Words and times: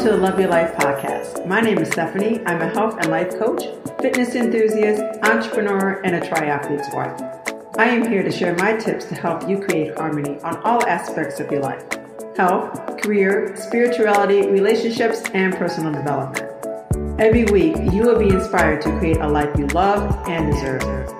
To 0.00 0.08
the 0.08 0.16
Love 0.16 0.40
Your 0.40 0.48
Life 0.48 0.72
podcast. 0.76 1.46
My 1.46 1.60
name 1.60 1.76
is 1.76 1.88
Stephanie. 1.88 2.40
I'm 2.46 2.62
a 2.62 2.70
health 2.70 2.96
and 2.96 3.10
life 3.10 3.38
coach, 3.38 3.64
fitness 4.00 4.34
enthusiast, 4.34 5.02
entrepreneur, 5.22 6.00
and 6.04 6.16
a 6.16 6.20
triathlete's 6.26 6.88
wife. 6.94 7.20
I 7.76 7.84
am 7.84 8.08
here 8.08 8.22
to 8.22 8.32
share 8.32 8.56
my 8.56 8.72
tips 8.78 9.04
to 9.06 9.14
help 9.14 9.46
you 9.46 9.60
create 9.60 9.94
harmony 9.98 10.38
on 10.40 10.56
all 10.62 10.82
aspects 10.86 11.38
of 11.38 11.50
your 11.52 11.60
life 11.60 11.84
health, 12.34 12.98
career, 13.02 13.54
spirituality, 13.56 14.48
relationships, 14.48 15.20
and 15.34 15.54
personal 15.54 15.92
development. 15.92 16.50
Every 17.20 17.44
week, 17.44 17.76
you 17.92 18.02
will 18.02 18.18
be 18.18 18.30
inspired 18.30 18.80
to 18.80 18.98
create 18.98 19.18
a 19.18 19.28
life 19.28 19.54
you 19.58 19.66
love 19.66 20.26
and 20.26 20.50
deserve. 20.50 21.19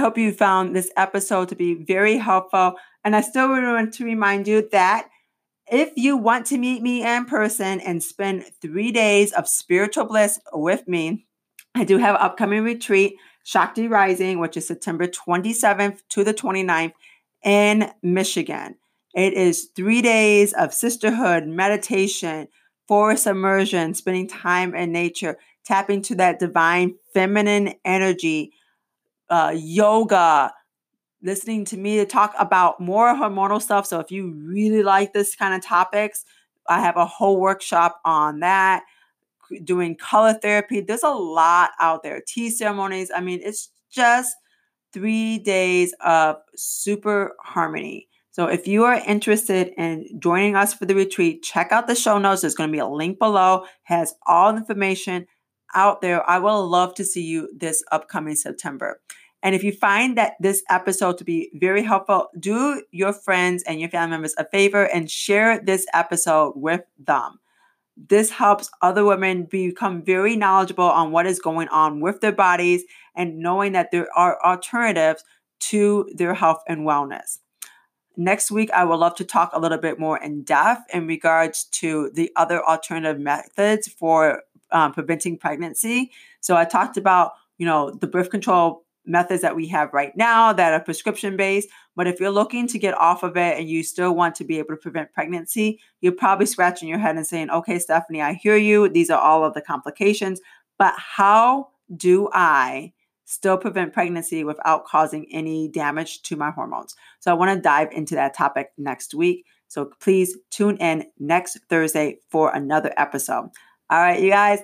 Hope 0.00 0.18
you 0.18 0.32
found 0.32 0.74
this 0.74 0.90
episode 0.96 1.48
to 1.50 1.56
be 1.56 1.74
very 1.74 2.16
helpful. 2.16 2.74
And 3.04 3.14
I 3.14 3.20
still 3.20 3.48
want 3.48 3.94
to 3.94 4.04
remind 4.04 4.48
you 4.48 4.68
that 4.72 5.08
if 5.70 5.92
you 5.96 6.16
want 6.16 6.46
to 6.46 6.58
meet 6.58 6.82
me 6.82 7.04
in 7.04 7.26
person 7.26 7.80
and 7.80 8.02
spend 8.02 8.44
three 8.60 8.90
days 8.90 9.32
of 9.32 9.48
spiritual 9.48 10.04
bliss 10.04 10.40
with 10.52 10.88
me, 10.88 11.26
I 11.74 11.84
do 11.84 11.98
have 11.98 12.16
an 12.16 12.20
upcoming 12.20 12.64
retreat, 12.64 13.16
Shakti 13.44 13.86
Rising, 13.86 14.40
which 14.40 14.56
is 14.56 14.66
September 14.66 15.06
27th 15.06 16.00
to 16.10 16.24
the 16.24 16.34
29th 16.34 16.92
in 17.44 17.90
Michigan. 18.02 18.76
It 19.14 19.34
is 19.34 19.70
three 19.76 20.02
days 20.02 20.52
of 20.52 20.74
sisterhood, 20.74 21.46
meditation, 21.46 22.48
forest 22.88 23.26
immersion, 23.26 23.94
spending 23.94 24.26
time 24.26 24.74
in 24.74 24.92
nature, 24.92 25.38
tapping 25.64 26.02
to 26.02 26.16
that 26.16 26.40
divine 26.40 26.96
feminine 27.14 27.74
energy 27.84 28.52
uh, 29.30 29.54
yoga, 29.56 30.52
listening 31.22 31.64
to 31.66 31.76
me 31.76 31.96
to 31.96 32.06
talk 32.06 32.34
about 32.38 32.80
more 32.80 33.14
hormonal 33.14 33.62
stuff. 33.62 33.86
So 33.86 34.00
if 34.00 34.10
you 34.10 34.32
really 34.44 34.82
like 34.82 35.12
this 35.12 35.34
kind 35.34 35.54
of 35.54 35.62
topics, 35.62 36.24
I 36.68 36.80
have 36.80 36.96
a 36.96 37.06
whole 37.06 37.40
workshop 37.40 38.00
on 38.04 38.40
that. 38.40 38.82
Doing 39.64 39.96
color 39.96 40.34
therapy. 40.34 40.80
There's 40.80 41.02
a 41.02 41.08
lot 41.08 41.70
out 41.80 42.02
there. 42.02 42.22
Tea 42.26 42.50
ceremonies. 42.50 43.10
I 43.14 43.20
mean, 43.20 43.40
it's 43.42 43.70
just 43.90 44.36
three 44.92 45.38
days 45.38 45.92
of 46.04 46.36
super 46.54 47.34
harmony. 47.40 48.08
So 48.30 48.46
if 48.46 48.68
you 48.68 48.84
are 48.84 49.02
interested 49.06 49.72
in 49.76 50.06
joining 50.20 50.54
us 50.54 50.72
for 50.72 50.86
the 50.86 50.94
retreat, 50.94 51.42
check 51.42 51.72
out 51.72 51.88
the 51.88 51.96
show 51.96 52.18
notes. 52.18 52.42
There's 52.42 52.54
going 52.54 52.68
to 52.68 52.72
be 52.72 52.78
a 52.78 52.86
link 52.86 53.18
below, 53.18 53.66
has 53.82 54.14
all 54.24 54.52
the 54.52 54.60
information 54.60 55.26
out 55.74 56.00
there. 56.00 56.28
I 56.30 56.38
will 56.38 56.68
love 56.68 56.94
to 56.94 57.04
see 57.04 57.24
you 57.24 57.48
this 57.54 57.82
upcoming 57.90 58.36
September. 58.36 59.00
And 59.42 59.54
if 59.54 59.64
you 59.64 59.72
find 59.72 60.18
that 60.18 60.34
this 60.40 60.62
episode 60.68 61.18
to 61.18 61.24
be 61.24 61.50
very 61.54 61.82
helpful, 61.82 62.28
do 62.38 62.82
your 62.90 63.12
friends 63.12 63.62
and 63.62 63.80
your 63.80 63.88
family 63.88 64.10
members 64.10 64.34
a 64.36 64.44
favor 64.44 64.84
and 64.84 65.10
share 65.10 65.60
this 65.60 65.86
episode 65.94 66.52
with 66.56 66.82
them. 66.98 67.40
This 67.96 68.30
helps 68.30 68.70
other 68.82 69.04
women 69.04 69.44
become 69.44 70.02
very 70.02 70.36
knowledgeable 70.36 70.84
on 70.84 71.10
what 71.10 71.26
is 71.26 71.38
going 71.38 71.68
on 71.68 72.00
with 72.00 72.20
their 72.20 72.32
bodies 72.32 72.84
and 73.14 73.38
knowing 73.38 73.72
that 73.72 73.90
there 73.90 74.08
are 74.16 74.42
alternatives 74.44 75.24
to 75.60 76.08
their 76.14 76.34
health 76.34 76.62
and 76.66 76.80
wellness. 76.80 77.38
Next 78.16 78.50
week, 78.50 78.70
I 78.72 78.84
would 78.84 78.96
love 78.96 79.14
to 79.16 79.24
talk 79.24 79.50
a 79.52 79.60
little 79.60 79.78
bit 79.78 79.98
more 79.98 80.18
in 80.18 80.42
depth 80.42 80.82
in 80.92 81.06
regards 81.06 81.64
to 81.64 82.10
the 82.12 82.30
other 82.36 82.62
alternative 82.64 83.20
methods 83.20 83.88
for 83.88 84.42
um, 84.72 84.92
preventing 84.92 85.38
pregnancy. 85.38 86.10
So 86.40 86.56
I 86.56 86.64
talked 86.64 86.96
about, 86.96 87.32
you 87.58 87.66
know, 87.66 87.90
the 87.90 88.06
birth 88.06 88.30
control 88.30 88.84
methods 89.10 89.42
that 89.42 89.56
we 89.56 89.66
have 89.68 89.92
right 89.92 90.16
now 90.16 90.52
that 90.52 90.72
are 90.72 90.80
prescription 90.80 91.36
based. 91.36 91.68
But 91.96 92.06
if 92.06 92.20
you're 92.20 92.30
looking 92.30 92.66
to 92.68 92.78
get 92.78 92.96
off 92.96 93.22
of 93.22 93.36
it 93.36 93.58
and 93.58 93.68
you 93.68 93.82
still 93.82 94.14
want 94.14 94.34
to 94.36 94.44
be 94.44 94.58
able 94.58 94.70
to 94.70 94.76
prevent 94.76 95.12
pregnancy, 95.12 95.80
you're 96.00 96.12
probably 96.12 96.46
scratching 96.46 96.88
your 96.88 96.98
head 96.98 97.16
and 97.16 97.26
saying, 97.26 97.50
okay, 97.50 97.78
Stephanie, 97.78 98.22
I 98.22 98.34
hear 98.34 98.56
you. 98.56 98.88
These 98.88 99.10
are 99.10 99.20
all 99.20 99.44
of 99.44 99.54
the 99.54 99.60
complications. 99.60 100.40
But 100.78 100.94
how 100.96 101.68
do 101.96 102.30
I 102.32 102.92
still 103.26 103.58
prevent 103.58 103.92
pregnancy 103.92 104.44
without 104.44 104.86
causing 104.86 105.26
any 105.30 105.68
damage 105.68 106.22
to 106.22 106.36
my 106.36 106.50
hormones? 106.50 106.94
So 107.18 107.30
I 107.30 107.34
want 107.34 107.54
to 107.54 107.60
dive 107.60 107.88
into 107.92 108.14
that 108.14 108.34
topic 108.34 108.70
next 108.78 109.14
week. 109.14 109.44
So 109.68 109.90
please 110.00 110.36
tune 110.50 110.76
in 110.78 111.04
next 111.18 111.58
Thursday 111.68 112.18
for 112.30 112.52
another 112.54 112.92
episode. 112.96 113.50
All 113.90 114.00
right, 114.00 114.20
you 114.20 114.30
guys. 114.30 114.60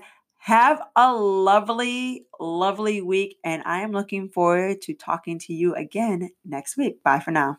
Have 0.46 0.80
a 0.94 1.12
lovely, 1.12 2.28
lovely 2.38 3.00
week. 3.00 3.38
And 3.42 3.64
I 3.66 3.80
am 3.80 3.90
looking 3.90 4.28
forward 4.28 4.80
to 4.82 4.94
talking 4.94 5.40
to 5.40 5.52
you 5.52 5.74
again 5.74 6.30
next 6.44 6.76
week. 6.76 7.02
Bye 7.02 7.18
for 7.18 7.32
now. 7.32 7.58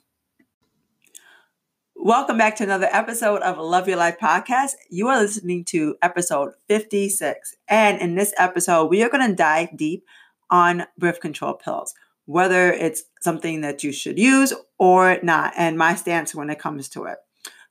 Welcome 1.98 2.38
back 2.38 2.56
to 2.56 2.64
another 2.64 2.88
episode 2.90 3.42
of 3.42 3.58
Love 3.58 3.90
Your 3.90 3.98
Life 3.98 4.16
podcast. 4.22 4.76
You 4.90 5.10
are 5.10 5.20
listening 5.20 5.66
to 5.66 5.98
episode 6.02 6.54
56. 6.70 7.56
And 7.68 8.00
in 8.00 8.16
this 8.16 8.34
episode, 8.38 8.86
we 8.86 9.04
are 9.04 9.10
going 9.10 9.30
to 9.30 9.36
dive 9.36 9.76
deep 9.76 10.06
on 10.50 10.86
birth 10.98 11.20
control 11.20 11.56
pills, 11.56 11.94
whether 12.24 12.72
it's 12.72 13.04
something 13.20 13.60
that 13.60 13.84
you 13.84 13.92
should 13.92 14.18
use 14.18 14.54
or 14.80 15.20
not, 15.22 15.52
and 15.58 15.78
my 15.78 15.94
stance 15.94 16.34
when 16.34 16.50
it 16.50 16.58
comes 16.58 16.88
to 16.88 17.04
it. 17.04 17.18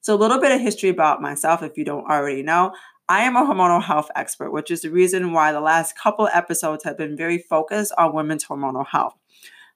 So, 0.03 0.15
a 0.15 0.21
little 0.21 0.43
bit 0.43 0.53
of 0.53 0.61
history 0.61 0.91
about 0.91 1.23
myself 1.23 1.63
if 1.63 1.79
you 1.79 1.87
don't 1.87 2.05
already 2.05 2.43
know. 2.43 2.73
I 3.09 3.23
am 3.23 3.37
a 3.37 3.45
hormonal 3.45 3.83
health 3.83 4.11
expert, 4.17 4.51
which 4.51 4.71
is 4.71 4.83
the 4.83 4.91
reason 4.91 5.33
why 5.33 5.53
the 5.53 5.61
last 5.61 5.97
couple 5.97 6.29
episodes 6.33 6.83
have 6.85 6.99
been 6.99 7.17
very 7.17 7.39
focused 7.39 7.93
on 7.97 8.15
women's 8.15 8.45
hormonal 8.45 8.87
health. 8.87 9.15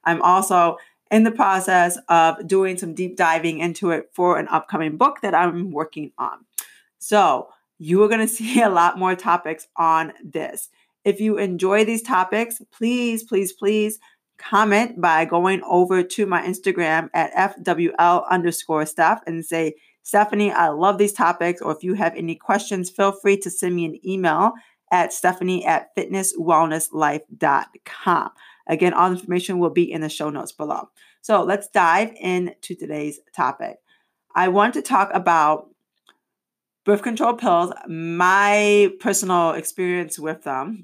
I'm 0.03 0.21
also 0.21 0.77
in 1.09 1.23
the 1.23 1.31
process 1.31 1.97
of 2.09 2.45
doing 2.45 2.77
some 2.77 2.93
deep 2.93 3.15
diving 3.15 3.59
into 3.59 3.91
it 3.91 4.09
for 4.11 4.37
an 4.37 4.47
upcoming 4.49 4.97
book 4.97 5.21
that 5.21 5.33
I'm 5.33 5.71
working 5.71 6.11
on. 6.17 6.45
So, 6.99 7.49
you 7.77 8.03
are 8.03 8.09
going 8.09 8.19
to 8.27 8.27
see 8.27 8.61
a 8.61 8.69
lot 8.69 8.99
more 8.99 9.15
topics 9.15 9.67
on 9.77 10.13
this. 10.23 10.69
If 11.05 11.19
you 11.19 11.37
enjoy 11.37 11.85
these 11.85 12.03
topics, 12.03 12.61
please, 12.71 13.23
please, 13.23 13.53
please 13.53 13.99
comment 14.37 14.99
by 14.99 15.23
going 15.23 15.61
over 15.63 16.03
to 16.03 16.25
my 16.25 16.41
Instagram 16.41 17.09
at 17.13 17.33
FWL 17.33 18.27
underscore 18.29 18.85
Steph 18.85 19.21
and 19.25 19.45
say, 19.45 19.75
Stephanie, 20.03 20.51
I 20.51 20.69
love 20.69 20.97
these 20.97 21.13
topics. 21.13 21.61
Or 21.61 21.71
if 21.71 21.83
you 21.83 21.93
have 21.95 22.15
any 22.15 22.35
questions, 22.35 22.89
feel 22.89 23.11
free 23.11 23.37
to 23.37 23.49
send 23.49 23.75
me 23.75 23.85
an 23.85 23.99
email 24.07 24.53
at 24.91 25.13
stephanie 25.13 25.65
at 25.65 25.95
fitnesswellnesslife.com. 25.95 28.29
Again, 28.67 28.93
all 28.93 29.11
information 29.11 29.59
will 29.59 29.69
be 29.69 29.91
in 29.91 30.01
the 30.01 30.09
show 30.09 30.29
notes 30.29 30.51
below. 30.51 30.89
So 31.21 31.43
let's 31.43 31.69
dive 31.69 32.11
into 32.19 32.75
today's 32.75 33.19
topic. 33.35 33.77
I 34.35 34.49
want 34.49 34.73
to 34.75 34.81
talk 34.81 35.09
about 35.13 35.69
birth 36.83 37.03
control 37.03 37.33
pills, 37.33 37.71
my 37.87 38.91
personal 38.99 39.51
experience 39.51 40.17
with 40.17 40.43
them, 40.43 40.83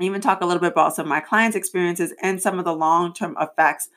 even 0.00 0.20
talk 0.20 0.40
a 0.40 0.46
little 0.46 0.60
bit 0.60 0.72
about 0.72 0.94
some 0.94 1.06
of 1.06 1.10
my 1.10 1.20
clients' 1.20 1.56
experiences 1.56 2.12
and 2.22 2.40
some 2.40 2.58
of 2.58 2.64
the 2.64 2.74
long 2.74 3.12
term 3.12 3.36
effects 3.40 3.88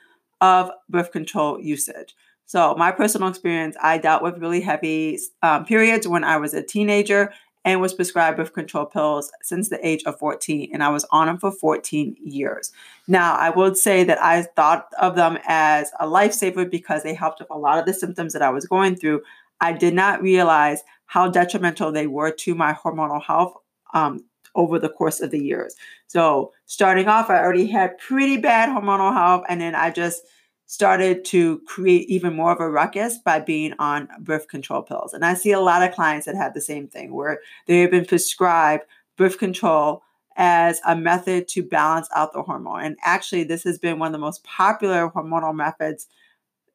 of 0.42 0.72
birth 0.90 1.12
control 1.12 1.60
usage. 1.60 2.16
So, 2.46 2.76
my 2.76 2.92
personal 2.92 3.30
experience, 3.30 3.76
I 3.82 3.98
dealt 3.98 4.22
with 4.22 4.38
really 4.38 4.62
heavy 4.62 5.20
um, 5.42 5.66
periods 5.66 6.08
when 6.08 6.24
I 6.24 6.38
was 6.38 6.54
a 6.54 6.64
teenager 6.64 7.32
and 7.66 7.80
was 7.80 7.94
prescribed 7.94 8.38
birth 8.38 8.54
control 8.54 8.86
pills 8.86 9.32
since 9.42 9.70
the 9.70 9.86
age 9.86 10.04
of 10.04 10.20
14. 10.20 10.70
And 10.74 10.84
I 10.84 10.90
was 10.90 11.06
on 11.12 11.28
them 11.28 11.38
for 11.38 11.52
14 11.52 12.18
years. 12.22 12.72
Now, 13.08 13.36
I 13.36 13.50
would 13.50 13.78
say 13.78 14.04
that 14.04 14.22
I 14.22 14.44
thought 14.44 14.88
of 15.00 15.16
them 15.16 15.38
as 15.48 15.92
a 16.00 16.06
lifesaver 16.06 16.70
because 16.70 17.04
they 17.04 17.14
helped 17.14 17.40
with 17.40 17.50
a 17.50 17.58
lot 17.58 17.80
of 17.80 17.86
the 17.86 17.94
symptoms 17.94 18.34
that 18.34 18.42
I 18.42 18.50
was 18.50 18.66
going 18.66 18.96
through. 18.96 19.22
I 19.62 19.72
did 19.72 19.94
not 19.94 20.22
realize 20.22 20.84
how 21.06 21.30
detrimental 21.30 21.92
they 21.92 22.08
were 22.08 22.32
to 22.32 22.56
my 22.56 22.74
hormonal 22.74 23.24
health 23.24 23.54
um, 23.94 24.26
over 24.56 24.78
the 24.78 24.90
course 24.90 25.22
of 25.22 25.32
the 25.32 25.40
years. 25.40 25.76
So, 26.08 26.52
starting 26.66 27.08
off, 27.08 27.30
I 27.30 27.40
already 27.40 27.68
had 27.68 27.98
pretty 27.98 28.38
bad 28.38 28.70
hormonal 28.70 29.14
health, 29.14 29.46
and 29.48 29.62
then 29.62 29.74
I 29.74 29.90
just 29.90 30.24
started 30.74 31.24
to 31.24 31.60
create 31.68 32.10
even 32.10 32.36
more 32.36 32.52
of 32.52 32.60
a 32.60 32.68
ruckus 32.68 33.20
by 33.20 33.40
being 33.40 33.76
on 33.78 34.10
birth 34.20 34.48
control 34.48 34.82
pills. 34.82 35.14
And 35.14 35.24
I 35.24 35.36
see 35.36 35.52
a 35.52 35.60
lot 35.60 35.84
of 35.84 35.94
clients 35.94 36.26
that 36.26 36.36
have 36.36 36.56
the 36.56 36.62
same 36.62 36.88
thing 36.88 37.14
where 37.14 37.42
they 37.68 37.82
have 37.82 37.92
been 37.92 38.06
prescribed 38.06 38.86
birth 39.16 39.38
control 39.38 40.02
as 40.36 40.82
a 40.84 40.96
method 40.96 41.48
to 41.50 41.62
balance 41.62 42.10
out 42.16 42.34
the 42.34 42.42
hormone. 42.42 42.82
And 42.82 42.98
actually, 43.04 43.44
this 43.44 43.62
has 43.66 43.78
been 43.78 44.00
one 44.00 44.08
of 44.08 44.14
the 44.14 44.18
most 44.18 44.44
popular 44.44 45.12
hormonal 45.12 45.54
methods 45.54 46.08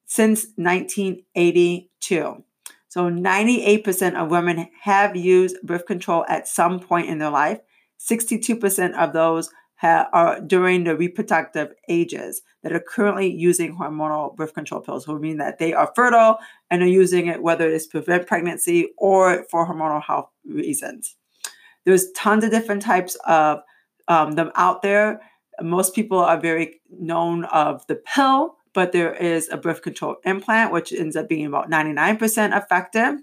since 0.07 0.47
1982. 0.55 2.45
So 2.87 3.11
98% 3.11 4.15
of 4.15 4.31
women 4.31 4.69
have 4.83 5.17
used 5.17 5.57
birth 5.65 5.87
control 5.87 6.25
at 6.29 6.47
some 6.47 6.79
point 6.79 7.09
in 7.09 7.19
their 7.19 7.31
life. 7.31 7.59
62% 7.99 8.95
of 8.95 9.13
those 9.13 9.51
are 9.83 10.41
during 10.41 10.85
the 10.85 10.97
reproductive 10.97 11.73
ages 11.89 12.43
that 12.63 12.73
are 12.73 12.81
currently 12.81 13.33
using 13.33 13.77
hormonal 13.77 14.35
birth 14.35 14.55
control 14.55 14.81
pills, 14.81 15.07
which 15.07 15.21
mean 15.21 15.39
that 15.39 15.59
they 15.59 15.73
are 15.73 15.93
fertile 15.95 16.39
and 16.71 16.83
are 16.83 16.87
using 16.87 17.27
it 17.29 17.43
whether 17.43 17.69
it's 17.69 17.87
prevent 17.87 18.27
pregnancy 18.27 18.89
or 18.99 19.45
for 19.51 19.67
hormonal 19.67 20.03
health 20.03 20.31
reasons. 20.45 21.17
There's 21.85 22.11
tons 22.13 22.45
of 22.45 22.51
different 22.51 22.83
types 22.83 23.17
of 23.27 23.61
um, 24.09 24.33
them 24.33 24.51
out 24.57 24.83
there. 24.83 25.21
Most 25.61 25.95
people 25.95 26.19
are 26.19 26.41
very 26.41 26.81
known 26.91 27.45
of 27.47 27.87
the 27.87 27.97
pill, 27.97 28.57
but 28.75 28.93
there 28.93 29.15
is 29.15 29.49
a 29.49 29.57
birth 29.57 29.83
control 29.83 30.17
implant, 30.25 30.73
which 30.73 30.93
ends 30.93 31.17
up 31.17 31.29
being 31.29 31.47
about 31.47 31.71
99% 31.71 32.57
effective. 32.57 33.21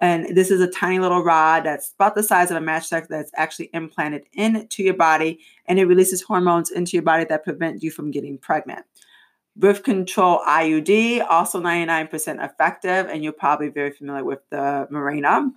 And 0.00 0.36
this 0.36 0.50
is 0.50 0.60
a 0.60 0.70
tiny 0.70 0.98
little 0.98 1.24
rod 1.24 1.64
that's 1.64 1.92
about 1.94 2.14
the 2.14 2.22
size 2.22 2.50
of 2.50 2.56
a 2.56 2.60
matchstick 2.60 3.08
that's 3.08 3.30
actually 3.34 3.70
implanted 3.72 4.24
into 4.32 4.82
your 4.82 4.94
body, 4.94 5.40
and 5.66 5.78
it 5.78 5.86
releases 5.86 6.22
hormones 6.22 6.70
into 6.70 6.92
your 6.92 7.02
body 7.02 7.24
that 7.24 7.44
prevent 7.44 7.82
you 7.82 7.90
from 7.90 8.10
getting 8.10 8.36
pregnant. 8.38 8.84
Birth 9.56 9.84
control 9.84 10.40
IUD, 10.46 11.26
also 11.30 11.62
99% 11.62 12.44
effective, 12.44 13.06
and 13.06 13.24
you're 13.24 13.32
probably 13.32 13.68
very 13.68 13.90
familiar 13.90 14.22
with 14.22 14.40
the 14.50 14.86
Mirena, 14.92 15.50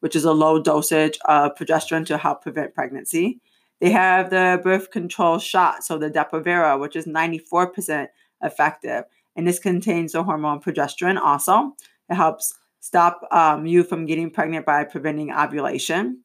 which 0.00 0.14
is 0.14 0.24
a 0.24 0.32
low 0.32 0.60
dosage 0.60 1.18
of 1.24 1.54
progesterone 1.54 2.04
to 2.06 2.18
help 2.18 2.42
prevent 2.42 2.74
pregnancy. 2.74 3.40
They 3.80 3.90
have 3.90 4.28
the 4.28 4.60
birth 4.62 4.90
control 4.90 5.38
shot, 5.38 5.84
so 5.84 5.96
the 5.96 6.10
Depo-Provera, 6.10 6.78
which 6.78 6.96
is 6.96 7.06
94% 7.06 8.08
effective. 8.42 9.04
And 9.34 9.46
this 9.46 9.58
contains 9.58 10.12
the 10.12 10.22
hormone 10.22 10.60
progesterone 10.60 11.18
also. 11.18 11.76
It 12.10 12.14
helps 12.14 12.58
stop 12.86 13.26
um, 13.32 13.66
you 13.66 13.82
from 13.82 14.06
getting 14.06 14.30
pregnant 14.30 14.64
by 14.64 14.84
preventing 14.84 15.32
ovulation. 15.32 16.22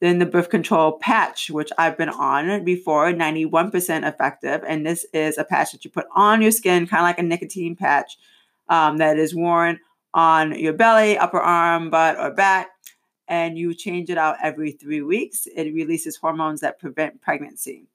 Then 0.00 0.18
the 0.18 0.26
birth 0.26 0.48
control 0.48 0.92
patch, 0.98 1.50
which 1.50 1.70
I've 1.76 1.98
been 1.98 2.08
on 2.08 2.64
before, 2.64 3.12
91% 3.12 4.08
effective. 4.08 4.62
And 4.66 4.86
this 4.86 5.04
is 5.12 5.38
a 5.38 5.44
patch 5.44 5.72
that 5.72 5.84
you 5.84 5.90
put 5.90 6.06
on 6.14 6.40
your 6.40 6.52
skin, 6.52 6.86
kind 6.86 7.00
of 7.00 7.04
like 7.04 7.18
a 7.18 7.22
nicotine 7.22 7.74
patch 7.74 8.16
um, 8.68 8.98
that 8.98 9.18
is 9.18 9.34
worn 9.34 9.80
on 10.12 10.56
your 10.58 10.72
belly, 10.72 11.18
upper 11.18 11.40
arm, 11.40 11.90
butt, 11.90 12.16
or 12.18 12.32
back. 12.32 12.68
And 13.26 13.58
you 13.58 13.74
change 13.74 14.10
it 14.10 14.18
out 14.18 14.36
every 14.42 14.72
three 14.72 15.02
weeks. 15.02 15.46
It 15.46 15.74
releases 15.74 16.16
hormones 16.16 16.60
that 16.60 16.78
prevent 16.78 17.22
pregnancy. 17.22 17.88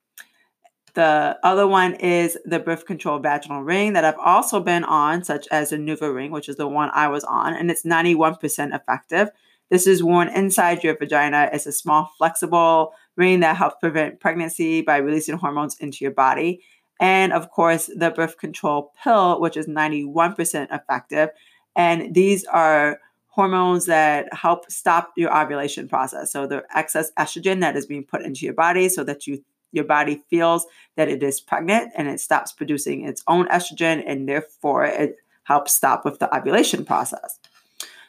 The 0.94 1.38
other 1.44 1.68
one 1.68 1.94
is 1.96 2.38
the 2.46 2.60
birth 2.60 2.86
control 2.86 3.20
vaginal 3.20 3.64
ring 3.64 3.94
that 3.94 4.06
I've 4.06 4.18
also 4.18 4.60
been 4.60 4.84
on, 4.84 5.24
such 5.24 5.48
as 5.52 5.70
the 5.70 5.78
NuvaRing, 5.78 6.32
which 6.32 6.50
is 6.50 6.56
the 6.58 6.68
one 6.68 6.90
I 6.94 7.08
was 7.08 7.24
on, 7.24 7.54
and 7.54 7.70
it's 7.70 7.84
91% 7.84 8.76
effective. 8.76 9.30
This 9.70 9.86
is 9.86 10.04
worn 10.04 10.30
inside 10.30 10.84
your 10.84 10.98
vagina. 10.98 11.50
It's 11.54 11.68
a 11.68 11.72
small, 11.72 12.12
flexible 12.18 12.94
ring 13.16 13.42
that 13.42 13.56
helps 13.56 13.76
prevent 13.80 14.20
pregnancy 14.20 14.82
by 14.82 14.98
releasing 14.98 15.38
hormones 15.38 15.78
into 15.80 16.04
your 16.04 16.12
body. 16.12 16.62
And 17.00 17.32
of 17.32 17.52
course, 17.52 17.90
the 17.96 18.10
birth 18.10 18.38
control 18.38 18.92
pill, 19.04 19.40
which 19.40 19.56
is 19.56 19.68
91% 19.68 20.68
effective. 20.74 21.30
And 21.76 22.14
these 22.14 22.46
are 22.46 23.00
hormones 23.28 23.86
that 23.86 24.34
help 24.34 24.70
stop 24.70 25.12
your 25.16 25.36
ovulation 25.36 25.88
process. 25.88 26.32
So 26.32 26.48
the 26.48 26.64
excess 26.76 27.12
estrogen 27.18 27.62
that 27.62 27.78
is 27.78 27.86
being 27.86 28.04
put 28.04 28.24
into 28.24 28.46
your 28.46 28.56
body 28.56 28.90
so 28.90 29.04
that 29.04 29.28
you 29.28 29.44
your 29.72 29.86
body 29.86 30.24
feels 30.30 30.66
that 30.96 31.10
it 31.10 31.24
is 31.24 31.40
pregnant 31.40 31.92
and 31.96 32.08
it 32.08 32.20
stops 32.20 32.52
producing 32.52 33.06
its 33.06 33.24
own 33.28 33.48
estrogen 33.48 34.04
and 34.06 34.28
therefore 34.28 34.86
it 34.86 35.18
helps 35.44 35.74
stop 35.74 36.06
with 36.06 36.20
the 36.20 36.36
ovulation 36.36 36.86
process. 36.86 37.40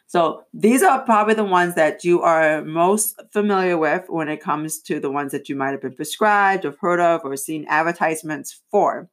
So 0.07 0.45
these 0.53 0.83
are 0.83 1.03
probably 1.03 1.35
the 1.35 1.45
ones 1.45 1.77
that 1.77 2.03
you 2.03 2.21
are 2.23 2.63
most 2.63 3.21
familiar 3.33 3.79
with 3.79 4.07
when 4.09 4.29
it 4.29 4.41
comes 4.41 4.81
to 4.81 4.99
the 4.99 5.11
ones 5.11 5.31
that 5.31 5.49
you 5.49 5.55
might 5.55 5.71
have 5.71 5.83
been 5.83 5.95
prescribed 5.95 6.65
or 6.65 6.75
heard 6.81 6.99
of 6.99 7.21
or 7.25 7.37
seen 7.37 7.65
advertisements 7.69 8.61
for. 8.73 9.09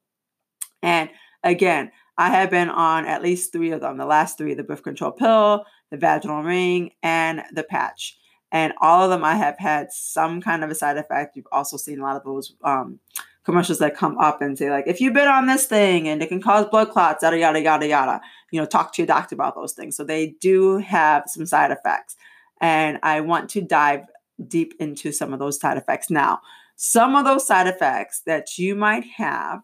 And 0.81 1.09
again, 1.43 1.91
I 2.17 2.31
have 2.31 2.49
been 2.49 2.69
on 2.69 3.05
at 3.05 3.21
least 3.21 3.51
three 3.51 3.69
of 3.71 3.81
them 3.81 3.97
the 3.97 4.07
last 4.07 4.39
three 4.39 4.55
the 4.55 4.63
birth 4.63 4.81
control 4.81 5.11
pill, 5.11 5.65
the 5.91 5.97
vaginal 5.97 6.41
ring, 6.41 6.93
and 7.03 7.43
the 7.53 7.63
patch 7.63 8.17
and 8.51 8.73
all 8.81 9.03
of 9.03 9.09
them 9.09 9.23
I 9.23 9.35
have 9.35 9.57
had 9.57 9.91
some 9.91 10.41
kind 10.41 10.63
of 10.63 10.69
a 10.69 10.75
side 10.75 10.97
effect. 10.97 11.35
You've 11.35 11.47
also 11.51 11.77
seen 11.77 11.99
a 11.99 12.03
lot 12.03 12.15
of 12.15 12.23
those 12.23 12.55
um, 12.63 12.99
commercials 13.43 13.79
that 13.79 13.95
come 13.95 14.17
up 14.17 14.41
and 14.41 14.57
say 14.57 14.69
like, 14.69 14.87
if 14.87 14.99
you've 15.01 15.13
been 15.13 15.27
on 15.27 15.45
this 15.45 15.65
thing 15.65 16.07
and 16.07 16.21
it 16.21 16.27
can 16.27 16.41
cause 16.41 16.65
blood 16.65 16.89
clots, 16.91 17.23
yada 17.23 17.37
yada 17.37 17.61
yada 17.61 17.87
yada. 17.87 18.21
You 18.51 18.59
know, 18.59 18.65
talk 18.65 18.93
to 18.93 19.01
your 19.01 19.07
doctor 19.07 19.35
about 19.35 19.55
those 19.55 19.73
things. 19.73 19.95
So 19.95 20.03
they 20.03 20.35
do 20.39 20.77
have 20.77 21.23
some 21.27 21.45
side 21.45 21.71
effects, 21.71 22.15
and 22.61 22.99
I 23.03 23.21
want 23.21 23.49
to 23.51 23.61
dive 23.61 24.01
deep 24.47 24.73
into 24.79 25.11
some 25.11 25.33
of 25.33 25.39
those 25.39 25.59
side 25.59 25.77
effects 25.77 26.09
now. 26.09 26.39
Some 26.75 27.15
of 27.15 27.25
those 27.25 27.47
side 27.47 27.67
effects 27.67 28.21
that 28.25 28.57
you 28.57 28.75
might 28.75 29.05
have. 29.17 29.61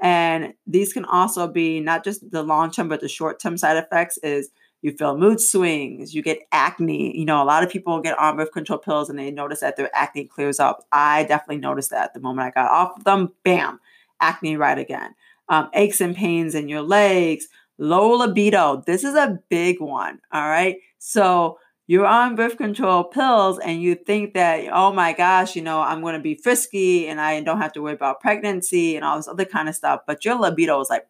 And 0.00 0.54
these 0.66 0.92
can 0.92 1.04
also 1.04 1.46
be 1.46 1.80
not 1.80 2.04
just 2.04 2.30
the 2.30 2.42
long 2.42 2.70
term, 2.70 2.88
but 2.88 3.00
the 3.00 3.08
short 3.08 3.40
term 3.40 3.56
side 3.56 3.76
effects 3.76 4.18
is 4.18 4.50
you 4.82 4.92
feel 4.92 5.16
mood 5.16 5.40
swings, 5.40 6.12
you 6.14 6.22
get 6.22 6.40
acne. 6.50 7.16
You 7.16 7.24
know, 7.24 7.42
a 7.42 7.44
lot 7.46 7.62
of 7.62 7.70
people 7.70 8.00
get 8.00 8.18
on 8.18 8.36
birth 8.36 8.52
control 8.52 8.80
pills 8.80 9.08
and 9.08 9.18
they 9.18 9.30
notice 9.30 9.60
that 9.60 9.76
their 9.76 9.90
acne 9.94 10.24
clears 10.24 10.58
up. 10.58 10.84
I 10.90 11.22
definitely 11.24 11.58
noticed 11.58 11.90
that 11.90 12.12
the 12.14 12.20
moment 12.20 12.48
I 12.48 12.50
got 12.50 12.70
off 12.70 12.96
of 12.96 13.04
them, 13.04 13.32
bam, 13.44 13.80
acne 14.20 14.56
right 14.56 14.78
again. 14.78 15.14
Um, 15.48 15.70
aches 15.72 16.00
and 16.00 16.16
pains 16.16 16.54
in 16.54 16.68
your 16.68 16.82
legs, 16.82 17.46
low 17.78 18.10
libido. 18.10 18.82
This 18.84 19.04
is 19.04 19.14
a 19.14 19.38
big 19.48 19.80
one. 19.80 20.20
All 20.32 20.48
right. 20.48 20.78
So 20.98 21.58
you're 21.86 22.06
on 22.06 22.34
birth 22.34 22.56
control 22.56 23.04
pills 23.04 23.60
and 23.60 23.80
you 23.80 23.94
think 23.94 24.34
that, 24.34 24.68
oh 24.72 24.92
my 24.92 25.12
gosh, 25.12 25.54
you 25.54 25.62
know, 25.62 25.80
I'm 25.80 26.00
going 26.00 26.14
to 26.14 26.20
be 26.20 26.34
frisky 26.34 27.06
and 27.06 27.20
I 27.20 27.40
don't 27.40 27.60
have 27.60 27.72
to 27.74 27.82
worry 27.82 27.94
about 27.94 28.20
pregnancy 28.20 28.96
and 28.96 29.04
all 29.04 29.16
this 29.16 29.28
other 29.28 29.44
kind 29.44 29.68
of 29.68 29.76
stuff. 29.76 30.00
But 30.06 30.24
your 30.24 30.36
libido 30.36 30.80
is 30.80 30.90
like 30.90 31.06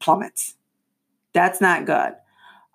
plummets. 0.00 0.54
That's 1.32 1.60
not 1.60 1.86
good. 1.86 2.14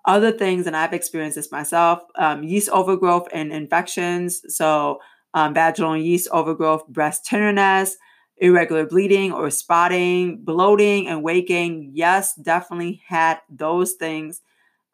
Other 0.04 0.32
things, 0.32 0.66
and 0.66 0.76
I've 0.76 0.92
experienced 0.92 1.36
this 1.36 1.52
myself 1.52 2.02
um, 2.16 2.42
yeast 2.42 2.70
overgrowth 2.70 3.28
and 3.32 3.52
infections. 3.52 4.42
So, 4.54 5.00
um, 5.34 5.54
vaginal 5.54 5.96
yeast 5.96 6.28
overgrowth, 6.32 6.86
breast 6.88 7.24
tenderness, 7.24 7.96
irregular 8.38 8.86
bleeding 8.86 9.32
or 9.32 9.50
spotting, 9.50 10.38
bloating, 10.38 11.06
and 11.06 11.22
weight 11.22 11.46
gain. 11.46 11.90
Yes, 11.94 12.34
definitely 12.34 13.02
had 13.06 13.38
those 13.48 13.92
things. 13.92 14.40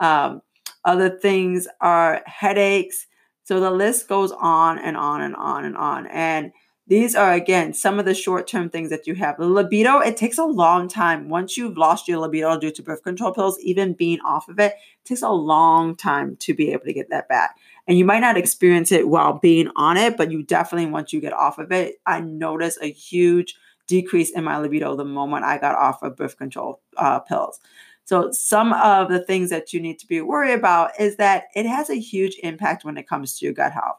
Um, 0.00 0.42
other 0.84 1.08
things 1.08 1.66
are 1.80 2.22
headaches. 2.26 3.06
So 3.44 3.60
the 3.60 3.70
list 3.70 4.08
goes 4.08 4.32
on 4.32 4.78
and 4.78 4.96
on 4.96 5.22
and 5.22 5.36
on 5.36 5.64
and 5.64 5.76
on. 5.76 6.06
And 6.08 6.52
these 6.88 7.16
are, 7.16 7.33
again, 7.33 7.75
some 7.75 7.99
of 7.99 8.05
the 8.05 8.14
short 8.14 8.47
term 8.47 8.71
things 8.71 8.90
that 8.90 9.09
you 9.09 9.14
have. 9.16 9.38
The 9.38 9.47
libido, 9.47 9.99
it 9.99 10.16
takes 10.16 10.38
a 10.38 10.45
long 10.45 10.87
time. 10.87 11.28
Once 11.28 11.57
you've 11.57 11.76
lost 11.76 12.07
your 12.07 12.19
libido 12.19 12.59
due 12.59 12.71
to 12.71 12.83
birth 12.83 13.02
control 13.02 13.33
pills, 13.33 13.59
even 13.61 13.93
being 13.93 14.21
off 14.21 14.49
of 14.49 14.61
it, 14.61 14.73
it 14.75 15.05
takes 15.05 15.23
a 15.23 15.31
long 15.31 15.97
time 15.97 16.37
to 16.37 16.55
be 16.55 16.73
able 16.73 16.85
to 16.85 16.93
get 16.93 17.11
that 17.11 17.28
back. 17.28 17.57
And 17.88 17.99
you 17.99 18.05
might 18.05 18.21
not 18.21 18.37
experience 18.37 18.93
it 18.93 19.09
while 19.09 19.33
being 19.33 19.69
on 19.75 19.97
it, 19.97 20.16
but 20.16 20.31
you 20.31 20.45
definitely, 20.45 20.90
once 20.90 21.12
you 21.12 21.21
get 21.21 21.33
off 21.33 21.59
of 21.59 21.73
it, 21.73 21.97
I 22.07 22.21
notice 22.21 22.78
a 22.81 22.90
huge 22.90 23.57
decrease 23.88 24.31
in 24.31 24.45
my 24.45 24.59
libido 24.59 24.95
the 24.95 25.05
moment 25.05 25.45
I 25.45 25.59
got 25.59 25.76
off 25.76 26.02
of 26.02 26.16
birth 26.16 26.37
control 26.37 26.81
uh, 26.97 27.19
pills. 27.21 27.59
So, 28.05 28.31
some 28.31 28.73
of 28.73 29.09
the 29.09 29.25
things 29.25 29.50
that 29.50 29.73
you 29.73 29.81
need 29.81 29.99
to 29.99 30.07
be 30.07 30.21
worried 30.21 30.55
about 30.55 30.93
is 31.00 31.16
that 31.16 31.47
it 31.57 31.66
has 31.66 31.90
a 31.90 31.99
huge 31.99 32.37
impact 32.45 32.85
when 32.85 32.97
it 32.97 33.09
comes 33.09 33.37
to 33.38 33.45
your 33.45 33.55
gut 33.55 33.73
health. 33.73 33.97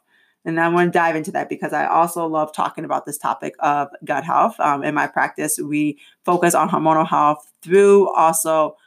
And 0.48 0.62
I 0.62 0.70
want 0.70 0.94
to 0.94 0.98
dive 0.98 1.18
into 1.18 1.32
that 1.32 1.50
because 1.50 1.74
I 1.74 1.88
also 1.88 2.25
love 2.25 2.54
talking 2.54 2.86
about 2.86 3.06
this 3.06 3.18
topic 3.18 3.54
of 3.60 3.89
gut 4.06 4.24
health. 4.24 4.58
Um, 4.62 4.82
in 4.82 4.96
my 4.96 5.06
practice, 5.06 5.60
we 5.60 6.00
focus 6.24 6.56
on 6.56 6.70
hormonal 6.70 7.06
health 7.06 7.51
through 7.62 8.10
also 8.13 8.77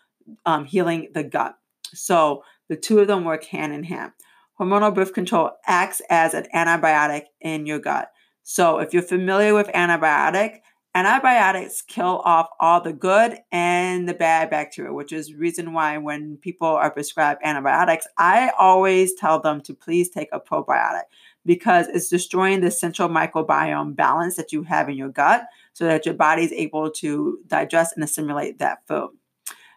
um, 0.47 0.65
healing 0.65 1.11
the 1.13 1.23
gut. 1.23 1.59
So 1.93 2.45
the 2.71 2.77
two 2.77 2.99
of 3.01 3.09
them 3.09 3.27
work 3.27 3.45
hand 3.45 3.75
in 3.75 3.85
hand. 3.85 4.13
Hormonal 4.59 4.95
birth 4.95 5.13
control 5.13 5.51
acts 5.67 6.01
as 6.09 6.33
an 6.33 6.47
antibiotic 6.55 7.25
in 7.43 7.67
your 7.67 7.79
gut. 7.79 8.11
So 8.43 8.79
if 8.79 8.95
you're 8.95 9.03
familiar 9.03 9.53
with 9.53 9.67
antibiotic, 9.69 10.61
antibiotics 10.95 11.83
kill 11.83 12.23
off 12.25 12.49
all 12.59 12.81
the 12.81 12.95
good 12.95 13.37
and 13.53 14.09
the 14.09 14.15
bad 14.15 14.49
bacteria, 14.49 14.95
which 14.95 15.13
is 15.13 15.27
the 15.27 15.35
reason 15.35 15.75
why 15.75 15.99
when 15.99 16.39
people 16.39 16.69
are 16.69 16.91
prescribed 16.91 17.43
antibiotics, 17.45 18.07
I 18.17 18.51
always 18.59 19.13
tell 19.13 19.41
them 19.41 19.61
to 19.63 19.75
please 19.75 20.09
take 20.09 20.31
a 20.33 20.41
probiotic 20.41 21.03
because 21.47 21.89
it's 21.89 22.09
destroying 22.09 22.61
the 22.61 22.71
central 22.71 23.09
microbiome 23.09 23.97
balance 23.97 24.37
that 24.37 24.53
you 24.53 24.63
have 24.63 24.89
in 24.89 24.97
your 24.97 25.09
gut 25.09 25.47
so 25.73 25.85
that 25.85 26.05
your 26.05 26.15
body 26.15 26.45
is 26.45 26.53
able 26.53 26.91
to 26.91 27.39
digest 27.47 27.95
and 27.97 28.05
assimilate 28.05 28.59
that 28.59 28.87
food. 28.87 29.11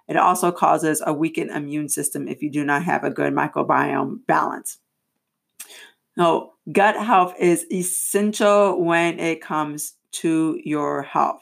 It 0.08 0.18
also 0.18 0.52
causes 0.52 1.02
a 1.06 1.14
weakened 1.14 1.52
immune 1.52 1.90
system 1.90 2.28
if 2.28 2.42
you 2.42 2.52
do 2.52 2.66
not 2.66 2.84
have 2.84 3.04
a 3.04 3.10
good 3.10 3.34
microbiome 3.34 4.26
balance. 4.28 4.80
Now, 6.18 6.52
gut 6.72 6.98
health 6.98 7.34
is 7.40 7.66
essential 7.72 8.84
when 8.84 9.20
it 9.20 9.42
comes 9.42 9.94
to 10.14 10.60
your 10.64 11.04
health. 11.04 11.42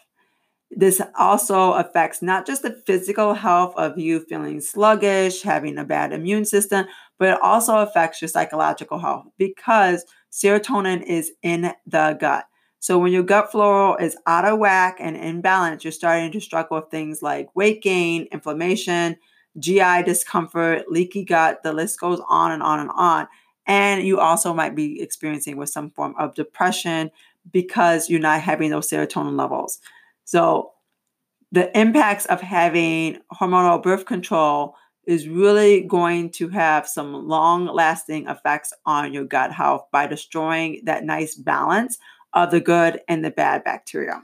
This 0.73 1.01
also 1.19 1.73
affects 1.73 2.21
not 2.21 2.47
just 2.47 2.61
the 2.61 2.81
physical 2.85 3.33
health 3.33 3.73
of 3.75 3.97
you 3.97 4.21
feeling 4.21 4.61
sluggish, 4.61 5.41
having 5.41 5.77
a 5.77 5.83
bad 5.83 6.13
immune 6.13 6.45
system, 6.45 6.85
but 7.19 7.29
it 7.29 7.41
also 7.41 7.79
affects 7.79 8.21
your 8.21 8.29
psychological 8.29 8.97
health 8.97 9.25
because 9.37 10.05
serotonin 10.31 11.03
is 11.03 11.33
in 11.43 11.73
the 11.85 12.17
gut. 12.19 12.45
So 12.79 12.97
when 12.97 13.11
your 13.11 13.21
gut 13.21 13.51
flora 13.51 14.01
is 14.01 14.17
out 14.25 14.45
of 14.45 14.57
whack 14.59 14.97
and 14.99 15.15
imbalance, 15.15 15.83
you're 15.83 15.91
starting 15.91 16.31
to 16.31 16.39
struggle 16.39 16.77
with 16.77 16.89
things 16.89 17.21
like 17.21 17.55
weight 17.55 17.83
gain, 17.83 18.27
inflammation, 18.31 19.17
GI 19.59 20.03
discomfort, 20.03 20.89
leaky 20.89 21.25
gut, 21.25 21.61
the 21.63 21.73
list 21.73 21.99
goes 21.99 22.21
on 22.27 22.51
and 22.51 22.63
on 22.63 22.79
and 22.79 22.89
on. 22.95 23.27
And 23.67 24.03
you 24.03 24.19
also 24.19 24.53
might 24.53 24.73
be 24.73 25.01
experiencing 25.01 25.57
with 25.57 25.69
some 25.69 25.91
form 25.91 26.15
of 26.17 26.33
depression 26.33 27.11
because 27.51 28.09
you're 28.09 28.19
not 28.19 28.41
having 28.41 28.71
those 28.71 28.89
serotonin 28.89 29.37
levels. 29.37 29.79
So 30.31 30.71
the 31.51 31.77
impacts 31.77 32.25
of 32.27 32.39
having 32.39 33.19
hormonal 33.33 33.83
birth 33.83 34.05
control 34.05 34.75
is 35.05 35.27
really 35.27 35.81
going 35.81 36.29
to 36.29 36.47
have 36.47 36.87
some 36.87 37.27
long 37.27 37.65
lasting 37.65 38.27
effects 38.29 38.71
on 38.85 39.11
your 39.11 39.25
gut 39.25 39.51
health 39.51 39.87
by 39.91 40.07
destroying 40.07 40.83
that 40.85 41.03
nice 41.03 41.35
balance 41.35 41.97
of 42.31 42.49
the 42.49 42.61
good 42.61 43.01
and 43.09 43.25
the 43.25 43.29
bad 43.29 43.65
bacteria. 43.65 44.21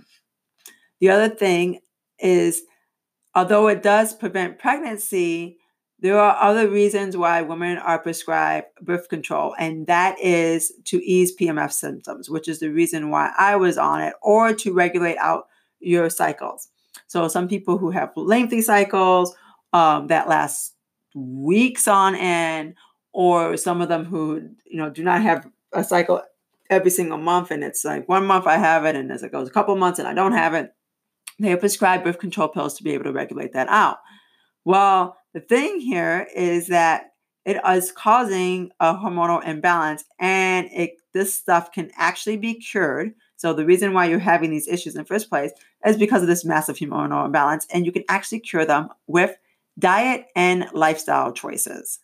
The 1.01 1.09
other 1.09 1.27
thing 1.27 1.81
is, 2.19 2.61
although 3.35 3.67
it 3.67 3.83
does 3.83 4.13
prevent 4.13 4.59
pregnancy, 4.59 5.57
there 5.99 6.17
are 6.17 6.41
other 6.41 6.69
reasons 6.69 7.17
why 7.17 7.41
women 7.41 7.79
are 7.79 7.99
prescribed 7.99 8.67
birth 8.81 9.09
control, 9.09 9.55
and 9.59 9.87
that 9.87 10.17
is 10.21 10.71
to 10.85 11.03
ease 11.03 11.35
PMS 11.35 11.73
symptoms, 11.73 12.29
which 12.29 12.47
is 12.47 12.61
the 12.61 12.71
reason 12.71 13.09
why 13.09 13.33
I 13.37 13.57
was 13.57 13.77
on 13.77 13.99
it, 13.99 14.13
or 14.21 14.53
to 14.53 14.71
regulate 14.71 15.17
out 15.17 15.47
your 15.79 16.09
cycles. 16.09 16.69
So, 17.07 17.27
some 17.27 17.47
people 17.47 17.77
who 17.77 17.91
have 17.91 18.11
lengthy 18.15 18.61
cycles 18.61 19.35
um, 19.73 20.07
that 20.07 20.27
last 20.27 20.73
weeks 21.15 21.87
on 21.87 22.15
end, 22.15 22.75
or 23.13 23.57
some 23.57 23.81
of 23.81 23.89
them 23.89 24.05
who 24.05 24.49
you 24.65 24.77
know 24.77 24.89
do 24.89 25.03
not 25.03 25.21
have 25.21 25.47
a 25.73 25.83
cycle 25.83 26.21
every 26.69 26.91
single 26.91 27.17
month, 27.17 27.51
and 27.51 27.63
it's 27.63 27.85
like 27.85 28.07
one 28.09 28.25
month 28.25 28.47
I 28.47 28.57
have 28.57 28.85
it, 28.85 28.95
and 28.95 29.11
as 29.11 29.23
it 29.23 29.31
goes 29.31 29.47
a 29.47 29.51
couple 29.51 29.75
months 29.75 29.99
and 29.99 30.07
I 30.07 30.13
don't 30.13 30.33
have 30.33 30.53
it, 30.53 30.73
they 31.39 31.51
are 31.51 31.57
prescribed 31.57 32.03
birth 32.03 32.19
control 32.19 32.47
pills 32.47 32.75
to 32.75 32.83
be 32.83 32.93
able 32.93 33.05
to 33.05 33.13
regulate 33.13 33.53
that 33.53 33.67
out. 33.69 33.99
Well, 34.65 35.17
the 35.33 35.39
thing 35.39 35.79
here 35.79 36.27
is 36.35 36.67
that 36.67 37.11
it 37.45 37.57
is 37.65 37.91
causing 37.91 38.71
a 38.79 38.93
hormonal 38.93 39.45
imbalance, 39.47 40.03
and 40.19 40.67
it 40.73 41.01
this 41.13 41.33
stuff 41.33 41.71
can 41.71 41.91
actually 41.95 42.37
be 42.37 42.55
cured. 42.55 43.13
So 43.37 43.53
the 43.53 43.65
reason 43.65 43.93
why 43.93 44.05
you're 44.05 44.19
having 44.19 44.51
these 44.51 44.67
issues 44.67 44.95
in 44.95 45.01
the 45.01 45.07
first 45.07 45.29
place 45.29 45.51
is 45.85 45.95
because 45.95 46.21
of 46.21 46.27
this 46.27 46.43
massive 46.43 46.75
hormonal 46.75 47.25
imbalance, 47.25 47.65
and 47.71 47.85
you 47.85 47.91
can 47.91 48.03
actually 48.09 48.41
cure 48.41 48.65
them 48.65 48.89
with 49.05 49.37
diet 49.79 50.25
and 50.35 50.67
lifestyle 50.73 51.31
choices. 51.31 51.99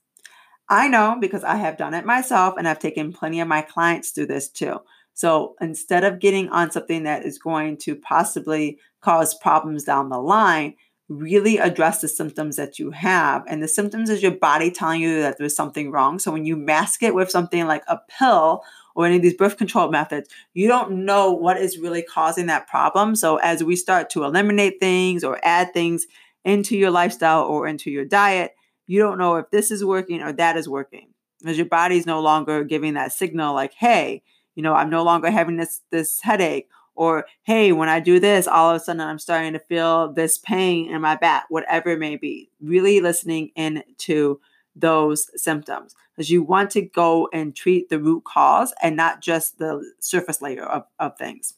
I 0.69 0.87
know 0.87 1.17
because 1.19 1.43
I 1.43 1.55
have 1.57 1.77
done 1.77 1.93
it 1.93 2.05
myself 2.05 2.55
and 2.57 2.67
I've 2.67 2.79
taken 2.79 3.11
plenty 3.11 3.41
of 3.41 3.47
my 3.47 3.61
clients 3.61 4.11
through 4.11 4.27
this 4.27 4.47
too. 4.47 4.79
So 5.13 5.55
instead 5.59 6.03
of 6.03 6.19
getting 6.19 6.49
on 6.49 6.71
something 6.71 7.03
that 7.03 7.25
is 7.25 7.37
going 7.37 7.77
to 7.77 7.95
possibly 7.95 8.79
cause 9.01 9.35
problems 9.35 9.83
down 9.83 10.09
the 10.09 10.19
line, 10.19 10.75
really 11.09 11.57
address 11.57 12.01
the 12.01 12.07
symptoms 12.07 12.55
that 12.55 12.79
you 12.79 12.91
have. 12.91 13.43
And 13.47 13.61
the 13.61 13.67
symptoms 13.67 14.09
is 14.09 14.23
your 14.23 14.31
body 14.31 14.71
telling 14.71 15.01
you 15.01 15.21
that 15.21 15.37
there's 15.37 15.55
something 15.55 15.91
wrong. 15.91 16.17
So 16.17 16.31
when 16.31 16.45
you 16.45 16.55
mask 16.55 17.03
it 17.03 17.13
with 17.13 17.29
something 17.29 17.65
like 17.67 17.83
a 17.87 17.99
pill 18.07 18.63
or 18.95 19.05
any 19.05 19.17
of 19.17 19.21
these 19.21 19.33
birth 19.33 19.57
control 19.57 19.89
methods, 19.89 20.29
you 20.53 20.67
don't 20.67 21.05
know 21.05 21.31
what 21.31 21.57
is 21.57 21.77
really 21.77 22.01
causing 22.01 22.45
that 22.47 22.67
problem. 22.67 23.15
So 23.15 23.37
as 23.37 23.63
we 23.63 23.75
start 23.75 24.09
to 24.11 24.23
eliminate 24.23 24.79
things 24.79 25.23
or 25.23 25.39
add 25.43 25.73
things 25.73 26.05
into 26.45 26.77
your 26.77 26.91
lifestyle 26.91 27.43
or 27.43 27.67
into 27.67 27.89
your 27.89 28.05
diet, 28.05 28.55
you 28.87 28.99
don't 28.99 29.17
know 29.17 29.35
if 29.37 29.49
this 29.49 29.71
is 29.71 29.83
working 29.83 30.21
or 30.21 30.33
that 30.33 30.57
is 30.57 30.67
working 30.67 31.07
because 31.39 31.57
your 31.57 31.67
body's 31.67 32.05
no 32.05 32.21
longer 32.21 32.63
giving 32.63 32.93
that 32.93 33.13
signal 33.13 33.53
like, 33.53 33.73
hey, 33.73 34.21
you 34.55 34.63
know, 34.63 34.73
I'm 34.73 34.89
no 34.89 35.03
longer 35.03 35.31
having 35.31 35.57
this 35.57 35.81
this 35.89 36.21
headache 36.21 36.69
or 36.95 37.25
hey, 37.43 37.71
when 37.71 37.89
I 37.89 37.99
do 37.99 38.19
this, 38.19 38.47
all 38.47 38.69
of 38.69 38.75
a 38.75 38.79
sudden 38.79 39.01
I'm 39.01 39.19
starting 39.19 39.53
to 39.53 39.59
feel 39.59 40.13
this 40.13 40.37
pain 40.37 40.91
in 40.91 41.01
my 41.01 41.15
back, 41.15 41.45
whatever 41.49 41.89
it 41.89 41.99
may 41.99 42.17
be. 42.17 42.49
Really 42.61 43.01
listening 43.01 43.51
into 43.55 44.39
those 44.75 45.29
symptoms 45.41 45.95
because 46.11 46.29
you 46.29 46.43
want 46.43 46.71
to 46.71 46.81
go 46.81 47.29
and 47.33 47.55
treat 47.55 47.89
the 47.89 47.99
root 47.99 48.23
cause 48.23 48.73
and 48.81 48.95
not 48.95 49.21
just 49.21 49.57
the 49.57 49.93
surface 49.99 50.41
layer 50.41 50.63
of, 50.63 50.83
of 50.99 51.17
things. 51.17 51.55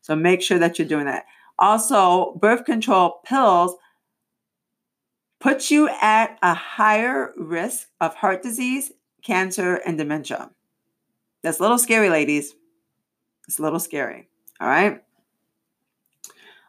So 0.00 0.16
make 0.16 0.42
sure 0.42 0.58
that 0.58 0.78
you're 0.78 0.88
doing 0.88 1.06
that. 1.06 1.26
Also, 1.58 2.36
birth 2.40 2.64
control 2.64 3.20
pills 3.24 3.74
puts 5.40 5.70
you 5.70 5.88
at 6.00 6.38
a 6.42 6.54
higher 6.54 7.32
risk 7.36 7.88
of 8.00 8.14
heart 8.14 8.42
disease, 8.42 8.92
cancer, 9.22 9.76
and 9.76 9.98
dementia. 9.98 10.50
That's 11.42 11.58
a 11.58 11.62
little 11.62 11.78
scary, 11.78 12.10
ladies. 12.10 12.54
It's 13.46 13.58
a 13.58 13.62
little 13.62 13.80
scary. 13.80 14.28
All 14.60 14.68
right. 14.68 15.02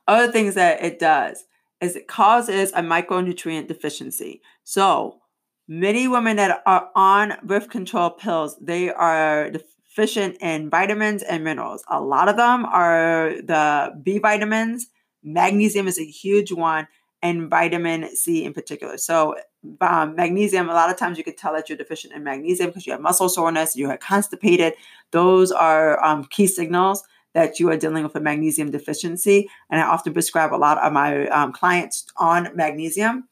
Other 0.07 0.31
things 0.31 0.55
that 0.55 0.83
it 0.83 0.99
does 0.99 1.45
is 1.81 1.95
it 1.95 2.07
causes 2.07 2.71
a 2.73 2.81
micronutrient 2.81 3.67
deficiency. 3.67 4.41
So 4.63 5.21
many 5.69 6.07
women 6.07 6.35
that 6.37 6.63
are 6.65 6.89
on 6.95 7.35
birth 7.43 7.69
control 7.69 8.09
pills, 8.09 8.57
they 8.59 8.91
are 8.91 9.51
deficient 9.51 10.35
in 10.41 10.67
vitamins 10.67 11.21
and 11.21 11.43
minerals. 11.43 11.83
A 11.89 12.01
lot 12.01 12.27
of 12.27 12.37
them 12.37 12.65
are 12.65 13.35
the 13.43 13.93
B 14.01 14.17
vitamins. 14.17 14.87
Magnesium 15.23 15.87
is 15.87 15.99
a 15.99 16.05
huge 16.05 16.51
one 16.51 16.87
and 17.21 17.49
vitamin 17.49 18.15
C 18.15 18.45
in 18.45 18.53
particular. 18.53 18.97
So, 18.97 19.35
um, 19.81 20.15
magnesium, 20.15 20.69
a 20.69 20.73
lot 20.73 20.89
of 20.89 20.97
times 20.97 21.17
you 21.17 21.23
can 21.23 21.35
tell 21.35 21.53
that 21.53 21.69
you're 21.69 21.77
deficient 21.77 22.13
in 22.13 22.23
magnesium 22.23 22.69
because 22.69 22.87
you 22.87 22.93
have 22.93 23.01
muscle 23.01 23.29
soreness, 23.29 23.75
you 23.75 23.89
are 23.89 23.97
constipated. 23.97 24.73
Those 25.11 25.51
are 25.51 26.03
um, 26.03 26.23
key 26.25 26.47
signals 26.47 27.03
that 27.33 27.59
you 27.59 27.69
are 27.69 27.77
dealing 27.77 28.03
with 28.03 28.15
a 28.15 28.19
magnesium 28.19 28.71
deficiency. 28.71 29.49
And 29.69 29.79
I 29.79 29.83
often 29.83 30.13
prescribe 30.13 30.53
a 30.53 30.55
lot 30.55 30.79
of 30.79 30.91
my 30.93 31.27
um, 31.27 31.51
clients 31.51 32.07
on 32.17 32.49
magnesium. 32.55 33.27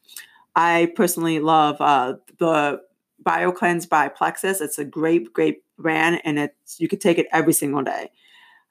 I 0.58 0.90
personally 0.96 1.38
love 1.38 1.76
uh, 1.78 2.14
the 2.38 2.80
BioCleanse 3.22 3.88
by 3.88 4.08
Plexus. 4.08 4.60
It's 4.60 4.76
a 4.76 4.84
great, 4.84 5.32
great 5.32 5.62
brand, 5.78 6.20
and 6.24 6.36
it's 6.36 6.80
you 6.80 6.88
can 6.88 6.98
take 6.98 7.16
it 7.16 7.28
every 7.30 7.52
single 7.52 7.84
day. 7.84 8.10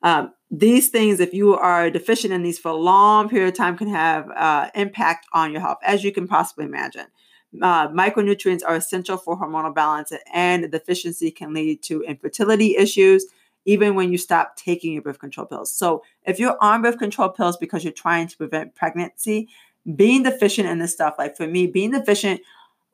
Um, 0.04 0.34
these 0.52 0.90
things, 0.90 1.22
if 1.22 1.34
you 1.34 1.56
are 1.56 1.90
deficient 1.90 2.34
in 2.34 2.44
these 2.44 2.60
for 2.60 2.72
a 2.72 2.76
long 2.76 3.30
period 3.30 3.48
of 3.48 3.54
time, 3.54 3.78
can 3.78 3.88
have 3.88 4.30
uh, 4.32 4.70
impact 4.76 5.28
on 5.32 5.54
your 5.54 5.62
health, 5.62 5.78
as 5.82 6.04
you 6.04 6.12
can 6.12 6.28
possibly 6.28 6.66
imagine. 6.66 7.06
Uh, 7.62 7.88
micronutrients 7.88 8.64
are 8.68 8.76
essential 8.76 9.16
for 9.16 9.40
hormonal 9.40 9.74
balance, 9.74 10.12
and 10.34 10.70
deficiency 10.70 11.32
can 11.32 11.54
lead 11.54 11.82
to 11.84 12.02
infertility 12.02 12.76
issues, 12.76 13.26
even 13.64 13.96
when 13.96 14.12
you 14.12 14.18
stop 14.18 14.58
taking 14.58 14.92
your 14.92 15.02
birth 15.02 15.20
control 15.20 15.48
pills. 15.48 15.74
So, 15.74 16.04
if 16.26 16.38
you're 16.38 16.58
on 16.62 16.82
birth 16.82 16.98
control 16.98 17.30
pills 17.30 17.56
because 17.56 17.86
you're 17.86 17.94
trying 17.94 18.28
to 18.28 18.36
prevent 18.36 18.76
pregnancy, 18.76 19.48
being 19.96 20.24
deficient 20.24 20.68
in 20.68 20.80
this 20.80 20.94
stuff, 20.94 21.16
like 21.18 21.38
for 21.38 21.48
me, 21.48 21.68
being 21.68 21.92
deficient 21.92 22.42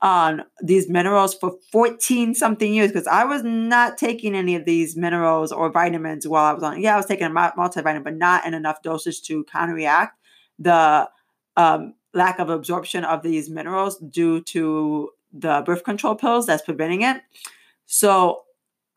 on 0.02 0.44
these 0.62 0.90
minerals 0.90 1.34
for 1.34 1.56
14 1.72 2.36
something 2.36 2.74
years 2.74 2.92
because 2.92 3.08
I 3.08 3.24
was 3.24 3.42
not 3.42 3.98
taking 3.98 4.36
any 4.36 4.54
of 4.56 4.66
these 4.66 4.98
minerals 4.98 5.54
or 5.54 5.72
vitamins 5.72 6.28
while 6.28 6.44
I 6.44 6.54
was 6.54 6.62
on. 6.62 6.82
Yeah, 6.82 6.94
I 6.94 6.98
was 6.98 7.06
taking 7.06 7.28
a 7.28 7.30
multivitamin, 7.30 8.04
but 8.04 8.18
not 8.18 8.46
in 8.46 8.54
enough 8.54 8.82
dosage 8.84 9.22
to 9.24 9.46
counteract 9.46 10.20
the 10.60 11.10
um, 11.56 11.94
lack 12.14 12.40
of 12.40 12.50
absorption 12.50 13.06
of 13.06 13.24
these 13.24 13.50
minerals 13.50 13.98
due 13.98 14.42
to 14.42 15.10
the 15.32 15.64
birth 15.66 15.86
control 15.86 16.16
pills 16.16 16.46
that's 16.46 16.64
preventing 16.64 17.02
it. 17.04 17.22
So 17.86 18.44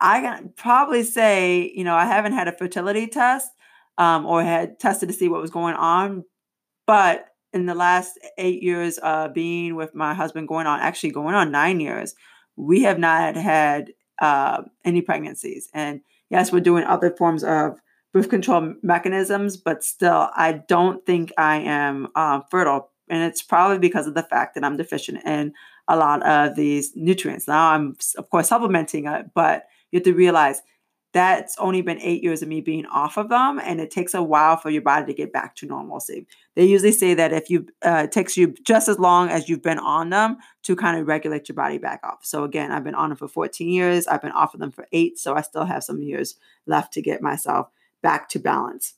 I 0.01 0.19
can 0.19 0.53
probably 0.57 1.03
say, 1.03 1.71
you 1.73 1.85
know, 1.85 1.95
I 1.95 2.05
haven't 2.05 2.33
had 2.33 2.49
a 2.49 2.51
fertility 2.51 3.07
test 3.07 3.49
um, 3.97 4.25
or 4.25 4.43
had 4.43 4.77
tested 4.77 5.07
to 5.09 5.15
see 5.15 5.29
what 5.29 5.41
was 5.41 5.51
going 5.51 5.75
on, 5.75 6.25
but 6.85 7.29
in 7.53 7.65
the 7.65 7.75
last 7.75 8.19
eight 8.37 8.61
years 8.61 8.99
uh, 9.01 9.27
being 9.29 9.75
with 9.75 9.95
my 9.95 10.13
husband, 10.13 10.47
going 10.47 10.67
on 10.67 10.79
actually 10.79 11.11
going 11.11 11.35
on 11.35 11.51
nine 11.51 11.79
years, 11.79 12.15
we 12.55 12.83
have 12.83 12.99
not 12.99 13.35
had 13.35 13.93
uh, 14.21 14.63
any 14.83 15.01
pregnancies. 15.01 15.69
And 15.73 16.01
yes, 16.29 16.51
we're 16.51 16.59
doing 16.59 16.83
other 16.83 17.11
forms 17.11 17.43
of 17.43 17.79
birth 18.13 18.29
control 18.29 18.73
mechanisms, 18.81 19.57
but 19.57 19.83
still, 19.83 20.29
I 20.35 20.63
don't 20.67 21.05
think 21.05 21.31
I 21.37 21.57
am 21.57 22.07
um, 22.15 22.43
fertile. 22.49 22.91
And 23.09 23.23
it's 23.23 23.41
probably 23.41 23.79
because 23.79 24.07
of 24.07 24.15
the 24.15 24.23
fact 24.23 24.55
that 24.55 24.63
I'm 24.63 24.77
deficient 24.77 25.23
in 25.25 25.53
a 25.87 25.95
lot 25.95 26.25
of 26.25 26.55
these 26.55 26.91
nutrients. 26.95 27.47
Now, 27.47 27.71
I'm, 27.71 27.95
of 28.17 28.29
course, 28.29 28.49
supplementing 28.49 29.07
it, 29.07 29.27
but 29.33 29.63
you 29.91 29.97
have 29.97 30.03
to 30.03 30.13
realize 30.13 30.61
that's 31.17 31.57
only 31.57 31.81
been 31.81 31.99
eight 31.99 32.21
years 32.21 32.43
of 32.43 32.47
me 32.47 32.61
being 32.61 32.85
off 32.85 33.17
of 33.17 33.29
them 33.29 33.59
and 33.59 33.81
it 33.81 33.89
takes 33.89 34.13
a 34.13 34.21
while 34.21 34.55
for 34.55 34.69
your 34.69 34.83
body 34.83 35.07
to 35.07 35.13
get 35.15 35.33
back 35.33 35.55
to 35.55 35.65
normalcy. 35.65 36.27
They 36.53 36.65
usually 36.65 36.91
say 36.91 37.15
that 37.15 37.33
if 37.33 37.49
you 37.49 37.65
uh, 37.83 38.03
it 38.05 38.11
takes 38.11 38.37
you 38.37 38.53
just 38.63 38.87
as 38.87 38.99
long 38.99 39.29
as 39.29 39.49
you've 39.49 39.63
been 39.63 39.79
on 39.79 40.11
them 40.11 40.37
to 40.61 40.75
kind 40.75 40.99
of 40.99 41.07
regulate 41.07 41.49
your 41.49 41.55
body 41.55 41.79
back 41.79 42.01
off. 42.03 42.19
So 42.21 42.43
again 42.43 42.71
i've 42.71 42.83
been 42.83 42.93
on 42.93 43.09
them 43.09 43.17
for 43.17 43.27
14 43.27 43.67
years. 43.67 44.05
I've 44.05 44.21
been 44.21 44.31
off 44.31 44.53
of 44.53 44.59
them 44.59 44.71
for 44.71 44.87
eight 44.91 45.17
so 45.17 45.35
i 45.35 45.41
still 45.41 45.65
have 45.65 45.83
some 45.83 45.99
years 45.99 46.35
left 46.67 46.93
to 46.93 47.01
get 47.01 47.21
myself 47.23 47.69
back 48.03 48.29
to 48.29 48.39
balance. 48.39 48.93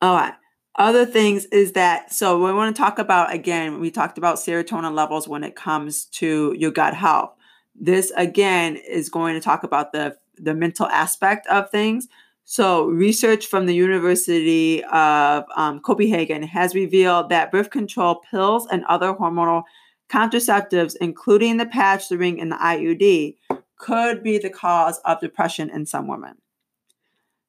All 0.00 0.14
right. 0.14 0.34
Other 0.76 1.04
things 1.04 1.46
is 1.46 1.72
that 1.72 2.12
so 2.12 2.44
we 2.44 2.52
want 2.52 2.74
to 2.74 2.80
talk 2.80 3.00
about 3.00 3.34
again 3.34 3.80
we 3.80 3.90
talked 3.90 4.18
about 4.18 4.36
serotonin 4.36 4.94
levels 4.94 5.26
when 5.26 5.42
it 5.42 5.56
comes 5.56 6.04
to 6.20 6.54
your 6.56 6.70
gut 6.70 6.94
health. 6.94 7.34
This 7.74 8.12
again 8.16 8.76
is 8.76 9.08
going 9.08 9.34
to 9.34 9.40
talk 9.40 9.64
about 9.64 9.90
the 9.90 10.16
the 10.38 10.54
mental 10.54 10.86
aspect 10.86 11.46
of 11.48 11.70
things 11.70 12.08
so 12.46 12.86
research 12.86 13.46
from 13.46 13.64
the 13.64 13.74
university 13.74 14.84
of 14.84 15.44
um, 15.56 15.80
copenhagen 15.80 16.42
has 16.42 16.74
revealed 16.74 17.28
that 17.28 17.52
birth 17.52 17.70
control 17.70 18.22
pills 18.30 18.66
and 18.70 18.84
other 18.84 19.14
hormonal 19.14 19.62
contraceptives 20.08 20.94
including 21.00 21.56
the 21.56 21.66
patch 21.66 22.08
the 22.08 22.18
ring 22.18 22.40
and 22.40 22.52
the 22.52 22.56
iud 22.56 23.36
could 23.76 24.22
be 24.22 24.38
the 24.38 24.50
cause 24.50 24.98
of 25.04 25.20
depression 25.20 25.70
in 25.70 25.86
some 25.86 26.06
women 26.06 26.36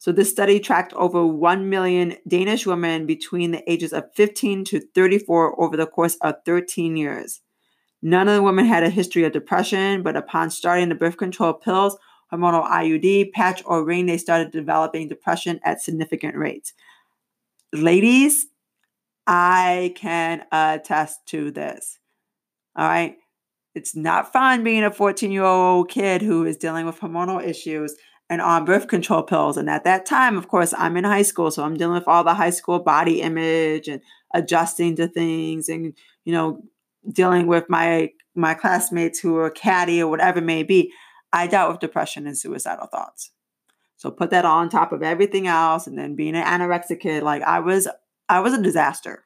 so 0.05 0.11
this 0.11 0.29
study 0.29 0.59
tracked 0.59 0.93
over 0.93 1.25
1 1.25 1.67
million 1.67 2.15
Danish 2.27 2.67
women 2.67 3.07
between 3.07 3.49
the 3.49 3.67
ages 3.67 3.91
of 3.91 4.13
15 4.13 4.63
to 4.65 4.79
34 4.93 5.59
over 5.59 5.75
the 5.75 5.87
course 5.87 6.15
of 6.21 6.35
13 6.45 6.95
years. 6.95 7.41
None 8.03 8.27
of 8.27 8.35
the 8.35 8.43
women 8.43 8.65
had 8.65 8.83
a 8.83 8.89
history 8.91 9.23
of 9.23 9.31
depression, 9.31 10.03
but 10.03 10.15
upon 10.15 10.51
starting 10.51 10.89
the 10.89 10.93
birth 10.93 11.17
control 11.17 11.53
pills, 11.53 11.97
hormonal 12.31 12.67
IUD, 12.69 13.31
patch, 13.31 13.61
or 13.65 13.83
ring, 13.83 14.05
they 14.05 14.17
started 14.17 14.51
developing 14.51 15.07
depression 15.07 15.59
at 15.63 15.81
significant 15.81 16.35
rates. 16.35 16.73
Ladies, 17.73 18.47
I 19.27 19.93
can 19.95 20.43
attest 20.51 21.25
to 21.27 21.51
this. 21.51 21.99
All 22.75 22.87
right. 22.87 23.15
It's 23.73 23.95
not 23.95 24.31
fun 24.31 24.63
being 24.63 24.83
a 24.83 24.91
14 24.91 25.31
year 25.31 25.43
old 25.43 25.89
kid 25.89 26.21
who 26.21 26.45
is 26.45 26.57
dealing 26.57 26.85
with 26.85 26.99
hormonal 26.99 27.43
issues 27.43 27.95
and 28.29 28.41
on 28.41 28.65
birth 28.65 28.87
control 28.87 29.23
pills. 29.23 29.57
And 29.57 29.69
at 29.69 29.83
that 29.83 30.05
time, 30.05 30.37
of 30.37 30.47
course, 30.47 30.73
I'm 30.77 30.97
in 30.97 31.03
high 31.03 31.21
school, 31.23 31.51
so 31.51 31.63
I'm 31.63 31.77
dealing 31.77 31.95
with 31.95 32.07
all 32.07 32.23
the 32.23 32.33
high 32.33 32.49
school 32.49 32.79
body 32.79 33.21
image 33.21 33.87
and 33.87 34.01
adjusting 34.33 34.95
to 34.95 35.07
things 35.07 35.69
and, 35.69 35.93
you 36.23 36.33
know, 36.33 36.63
dealing 37.11 37.47
with 37.47 37.69
my 37.69 38.11
my 38.35 38.53
classmates 38.53 39.19
who 39.19 39.37
are 39.37 39.49
catty 39.49 40.01
or 40.01 40.09
whatever 40.09 40.39
it 40.39 40.45
may 40.45 40.63
be. 40.63 40.91
I 41.35 41.47
dealt 41.47 41.71
with 41.71 41.79
depression 41.81 42.25
and 42.25 42.37
suicidal 42.37 42.87
thoughts. 42.87 43.31
So 43.97 44.09
put 44.09 44.29
that 44.31 44.45
on 44.45 44.69
top 44.69 44.91
of 44.91 45.03
everything 45.03 45.47
else 45.47 45.85
and 45.85 45.97
then 45.97 46.15
being 46.15 46.35
an 46.35 46.45
anorexic 46.45 46.99
kid, 46.99 47.23
like 47.23 47.43
I 47.43 47.59
was 47.59 47.87
I 48.27 48.39
was 48.39 48.53
a 48.53 48.61
disaster. 48.61 49.25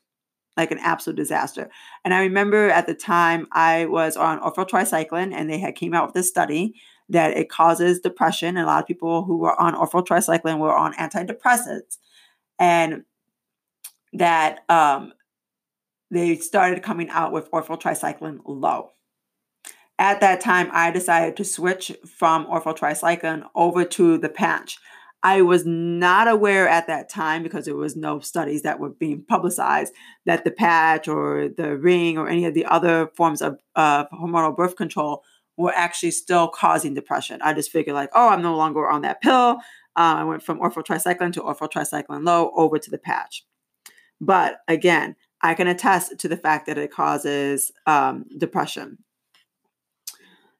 Like 0.57 0.71
an 0.71 0.79
absolute 0.79 1.15
disaster. 1.15 1.69
And 2.03 2.13
I 2.13 2.19
remember 2.19 2.69
at 2.69 2.85
the 2.85 2.93
time 2.93 3.47
I 3.53 3.85
was 3.85 4.17
on 4.17 4.41
Ortho 4.41 4.67
Tri-Cyclen, 4.67 5.33
and 5.33 5.49
they 5.49 5.57
had 5.57 5.75
came 5.75 5.93
out 5.93 6.07
with 6.07 6.15
this 6.15 6.27
study 6.27 6.73
that 7.07 7.37
it 7.37 7.47
causes 7.47 8.01
depression. 8.01 8.57
And 8.57 8.65
a 8.65 8.65
lot 8.65 8.81
of 8.81 8.87
people 8.87 9.23
who 9.23 9.37
were 9.37 9.57
on 9.61 9.73
Ortho 9.73 10.05
Tri-Cyclen 10.05 10.59
were 10.59 10.75
on 10.75 10.93
antidepressants. 10.95 11.97
And 12.57 13.05
that 14.11 14.65
um, 14.67 15.13
they 16.11 16.35
started 16.35 16.83
coming 16.83 17.09
out 17.09 17.31
with 17.31 17.49
Ortho 17.51 17.79
Tri-Cyclen 17.79 18.41
low. 18.43 18.91
At 19.99 20.21
that 20.21 20.39
time, 20.39 20.69
I 20.71 20.91
decided 20.91 21.35
to 21.35 21.43
switch 21.43 21.91
from 22.07 22.47
ortho 22.47 23.49
over 23.53 23.83
to 23.83 24.17
the 24.17 24.29
patch. 24.29 24.79
I 25.21 25.41
was 25.41 25.65
not 25.65 26.29
aware 26.29 26.69
at 26.69 26.87
that 26.87 27.09
time 27.09 27.43
because 27.43 27.65
there 27.65 27.75
was 27.75 27.97
no 27.97 28.21
studies 28.21 28.61
that 28.61 28.79
were 28.79 28.91
being 28.91 29.25
publicized 29.27 29.93
that 30.25 30.45
the 30.45 30.51
patch 30.51 31.09
or 31.09 31.49
the 31.49 31.75
ring 31.77 32.17
or 32.17 32.29
any 32.29 32.45
of 32.45 32.53
the 32.53 32.65
other 32.65 33.11
forms 33.17 33.41
of 33.41 33.59
uh, 33.75 34.05
hormonal 34.13 34.55
birth 34.55 34.77
control 34.77 35.21
were 35.57 35.73
actually 35.75 36.11
still 36.11 36.47
causing 36.47 36.93
depression. 36.93 37.41
I 37.41 37.53
just 37.53 37.69
figured 37.69 37.93
like, 37.93 38.11
oh, 38.15 38.29
I'm 38.29 38.41
no 38.41 38.55
longer 38.55 38.89
on 38.89 39.01
that 39.01 39.21
pill. 39.21 39.59
Um, 39.97 40.17
I 40.17 40.23
went 40.23 40.43
from 40.43 40.61
Ortho 40.61 40.85
Tri-Cyclen 40.85 41.33
to 41.33 41.41
Ortho 41.41 41.69
Tri-Cyclen 41.69 42.25
low 42.25 42.51
over 42.55 42.79
to 42.79 42.89
the 42.89 42.97
patch. 42.97 43.43
But 44.21 44.59
again, 44.69 45.17
I 45.41 45.55
can 45.55 45.67
attest 45.67 46.17
to 46.17 46.29
the 46.29 46.37
fact 46.37 46.67
that 46.67 46.77
it 46.77 46.91
causes 46.91 47.73
um, 47.85 48.23
depression. 48.37 48.99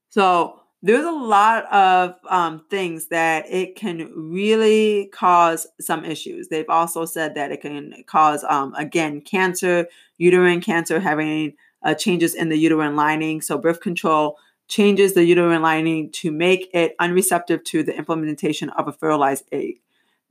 So 0.10 0.62
there's 0.82 1.06
a 1.06 1.12
lot 1.12 1.72
of 1.74 2.16
um, 2.30 2.64
things 2.70 3.08
that 3.08 3.46
it 3.50 3.76
can 3.76 4.12
really 4.16 5.10
cause 5.14 5.68
some 5.82 6.06
issues. 6.06 6.48
They've 6.48 6.70
also 6.70 7.06
said 7.06 7.36
that 7.36 7.52
it 7.52 7.62
can 7.62 7.94
cause, 8.08 8.44
um, 8.46 8.74
again, 8.76 9.22
cancer, 9.22 9.88
uterine 10.18 10.62
cancer, 10.62 11.00
having 11.00 11.54
uh, 11.84 11.96
changes 11.96 12.34
in 12.34 12.50
the 12.50 12.58
uterine 12.58 12.96
lining. 12.96 13.42
So 13.42 13.58
birth 13.58 13.82
control 13.82 14.38
changes 14.68 15.16
the 15.16 15.26
uterine 15.26 15.62
lining 15.62 16.12
to 16.12 16.32
make 16.32 16.70
it 16.74 16.96
unreceptive 17.00 17.64
to 17.66 17.84
the 17.84 17.96
implementation 17.98 18.70
of 18.72 18.88
a 18.88 18.94
fertilized 18.94 19.46
egg. 19.52 19.82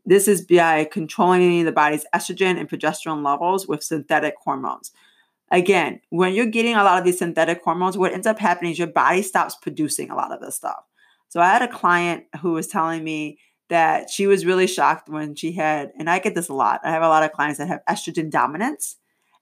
This 0.07 0.29
is 0.29 0.41
by 0.41 0.85
controlling 0.85 1.67
the 1.67 1.73
body's 1.73 2.07
estrogen 2.14 2.59
and 2.59 2.71
progesterone 2.71 3.23
levels 3.23 3.69
with 3.69 3.83
synthetic 3.83 4.35
hormones. 4.43 4.93
Again, 5.50 6.00
when 6.11 6.34
you're 6.34 6.46
getting 6.46 6.74
a 6.74 6.84
lot 6.84 6.98
of 6.98 7.04
these 7.04 7.18
synthetic 7.18 7.62
hormones, 7.62 7.96
what 7.96 8.12
ends 8.12 8.26
up 8.26 8.38
happening 8.38 8.72
is 8.72 8.78
your 8.78 8.88
body 8.88 9.22
stops 9.22 9.56
producing 9.56 10.11
a 10.11 10.16
lot 10.16 10.32
of 10.32 10.40
this 10.40 10.56
stuff. 10.56 10.84
So 11.28 11.40
I 11.40 11.48
had 11.48 11.62
a 11.62 11.68
client 11.68 12.24
who 12.40 12.52
was 12.52 12.66
telling 12.66 13.02
me 13.04 13.38
that 13.68 14.11
she 14.11 14.26
was 14.26 14.46
really 14.46 14.66
shocked 14.66 15.08
when 15.08 15.34
she 15.34 15.52
had, 15.52 15.92
and 15.98 16.08
I 16.08 16.18
get 16.18 16.34
this 16.34 16.48
a 16.48 16.54
lot. 16.54 16.80
I 16.84 16.90
have 16.90 17.02
a 17.02 17.08
lot 17.08 17.22
of 17.22 17.32
clients 17.32 17.58
that 17.58 17.68
have 17.68 17.84
estrogen 17.88 18.30
dominance 18.30 18.96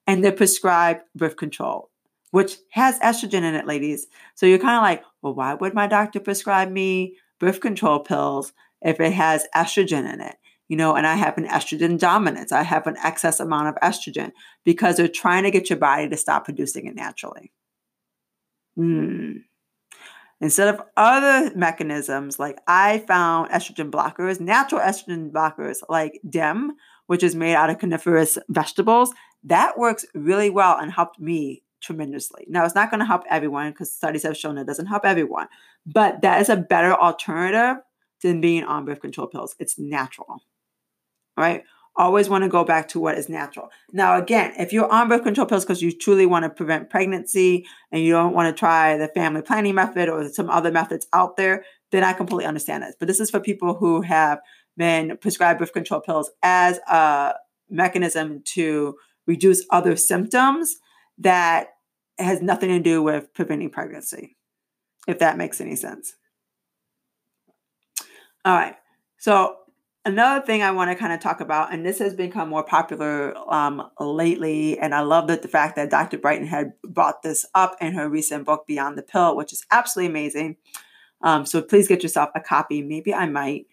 and 0.06 0.22
they're 0.22 0.32
prescribed 0.32 1.02
birth 1.14 1.36
control 1.36 1.90
which 2.36 2.58
has 2.70 2.98
estrogen 2.98 3.44
in 3.44 3.54
it, 3.54 3.66
ladies. 3.66 4.08
So 4.34 4.44
you're 4.44 4.58
kind 4.58 4.76
of 4.76 4.82
like, 4.82 5.02
well, 5.22 5.34
why 5.34 5.54
would 5.54 5.72
my 5.72 5.86
doctor 5.86 6.20
prescribe 6.20 6.70
me 6.70 7.16
birth 7.38 7.60
control 7.60 8.00
pills 8.00 8.52
if 8.82 9.00
it 9.00 9.12
has 9.12 9.46
estrogen 9.54 10.12
in 10.12 10.20
it? 10.20 10.36
You 10.68 10.76
know, 10.76 10.96
and 10.96 11.07
I 11.07 11.14
have 11.14 11.38
an 11.38 11.46
estrogen 11.46 11.98
dominance. 11.98 12.50
I 12.50 12.62
have 12.62 12.87
an 12.87 12.96
excess 13.02 13.38
amount 13.38 13.68
of 13.68 13.76
estrogen 13.83 14.33
because 14.64 14.96
they're 14.96 15.09
trying 15.09 15.44
to 15.44 15.50
get 15.50 15.70
your 15.70 15.79
body 15.79 16.09
to 16.09 16.16
stop 16.16 16.44
producing 16.44 16.87
it 16.87 16.96
naturally. 16.96 17.52
Hmm. 18.74 19.38
Instead 20.40 20.74
of 20.74 20.83
other 20.96 21.50
mechanisms, 21.57 22.38
like 22.38 22.59
I 22.66 22.98
found 22.98 23.50
estrogen 23.50 23.90
blockers, 23.90 24.38
natural 24.38 24.81
estrogen 24.83 25.31
blockers 25.31 25.79
like 25.88 26.20
DIM, 26.29 26.72
which 27.07 27.22
is 27.22 27.35
made 27.35 27.55
out 27.55 27.70
of 27.70 27.79
cruciferous 27.79 28.37
vegetables, 28.48 29.14
that 29.44 29.79
works 29.79 30.05
really 30.14 30.50
well 30.50 30.76
and 30.79 30.92
helped 30.92 31.18
me 31.18 31.62
tremendously. 31.81 32.44
Now, 32.48 32.64
it's 32.64 32.74
not 32.74 32.90
going 32.90 33.00
to 33.00 33.07
help 33.07 33.22
everyone 33.31 33.70
because 33.70 33.94
studies 33.94 34.24
have 34.24 34.37
shown 34.37 34.59
it 34.59 34.66
doesn't 34.66 34.87
help 34.87 35.07
everyone, 35.07 35.48
but 35.87 36.20
that 36.22 36.40
is 36.40 36.48
a 36.48 36.57
better 36.57 36.92
alternative 36.94 37.83
than 38.22 38.40
being 38.40 38.64
on 38.64 38.85
birth 38.85 39.00
control 39.00 39.29
pills. 39.29 39.55
It's 39.59 39.79
natural, 39.79 40.42
right? 41.37 41.64
Always 41.99 42.29
want 42.29 42.44
to 42.44 42.49
go 42.49 42.62
back 42.62 42.88
to 42.88 43.01
what 43.01 43.16
is 43.16 43.29
natural. 43.29 43.70
Now, 43.92 44.18
again, 44.18 44.53
if 44.59 44.72
you're 44.72 44.90
on 44.92 45.09
birth 45.09 45.22
control 45.22 45.46
pills 45.46 45.64
because 45.64 45.81
you 45.81 45.92
truly 45.92 46.27
want 46.27 46.44
to 46.44 46.51
prevent 46.51 46.90
pregnancy 46.90 47.66
and 47.90 48.03
you 48.03 48.12
don't 48.12 48.35
want 48.35 48.55
to 48.55 48.59
try 48.59 48.99
the 48.99 49.09
family 49.09 49.40
planning 49.40 49.75
method 49.75 50.09
or 50.09 50.29
some 50.29 50.51
other 50.51 50.70
methods 50.70 51.07
out 51.14 51.37
there, 51.37 51.64
then 51.92 52.05
I 52.05 52.12
completely 52.12 52.44
understand 52.44 52.83
this. 52.83 52.94
But 52.99 53.09
this 53.09 53.20
is 53.20 53.31
for 53.31 53.40
people 53.40 53.75
who 53.75 54.03
have 54.03 54.40
been 54.77 55.16
prescribed 55.16 55.59
birth 55.59 55.72
control 55.72 56.01
pills 56.01 56.31
as 56.42 56.79
a 56.87 57.35
mechanism 57.70 58.42
to 58.44 58.96
reduce 59.27 59.64
other 59.70 59.96
symptoms 59.96 60.77
that 61.18 61.68
has 62.18 62.42
nothing 62.42 62.68
to 62.68 62.81
do 62.81 63.03
with 63.03 63.33
preventing 63.35 63.70
pregnancy, 63.70 64.37
if 65.07 65.18
that 65.18 65.38
makes 65.38 65.61
any 65.61 65.77
sense. 65.77 66.14
All 68.44 68.55
right. 68.55 68.77
So, 69.18 69.57
another 70.06 70.44
thing 70.46 70.62
I 70.62 70.70
want 70.70 70.90
to 70.90 70.96
kind 70.96 71.12
of 71.12 71.20
talk 71.20 71.40
about, 71.40 71.74
and 71.74 71.84
this 71.84 71.98
has 71.98 72.14
become 72.14 72.48
more 72.48 72.62
popular 72.62 73.34
um, 73.52 73.90
lately, 74.00 74.78
and 74.78 74.94
I 74.94 75.00
love 75.00 75.26
that 75.26 75.42
the 75.42 75.48
fact 75.48 75.76
that 75.76 75.90
Dr. 75.90 76.16
Brighten 76.16 76.46
had 76.46 76.72
brought 76.82 77.22
this 77.22 77.44
up 77.54 77.76
in 77.80 77.92
her 77.92 78.08
recent 78.08 78.46
book, 78.46 78.66
Beyond 78.66 78.96
the 78.96 79.02
Pill, 79.02 79.36
which 79.36 79.52
is 79.52 79.66
absolutely 79.70 80.10
amazing. 80.10 80.56
Um, 81.22 81.44
so, 81.44 81.60
please 81.60 81.88
get 81.88 82.02
yourself 82.02 82.30
a 82.34 82.40
copy. 82.40 82.82
Maybe 82.82 83.12
I 83.12 83.26
might 83.26 83.66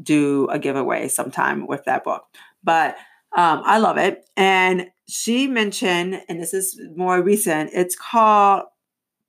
do 0.00 0.46
a 0.48 0.58
giveaway 0.58 1.08
sometime 1.08 1.66
with 1.66 1.84
that 1.84 2.04
book. 2.04 2.26
But 2.62 2.96
um, 3.36 3.62
I 3.64 3.78
love 3.78 3.96
it. 3.96 4.28
And 4.36 4.90
she 5.08 5.46
mentioned, 5.46 6.22
and 6.28 6.40
this 6.40 6.54
is 6.54 6.80
more 6.96 7.22
recent, 7.22 7.70
it's 7.72 7.96
called 7.96 8.64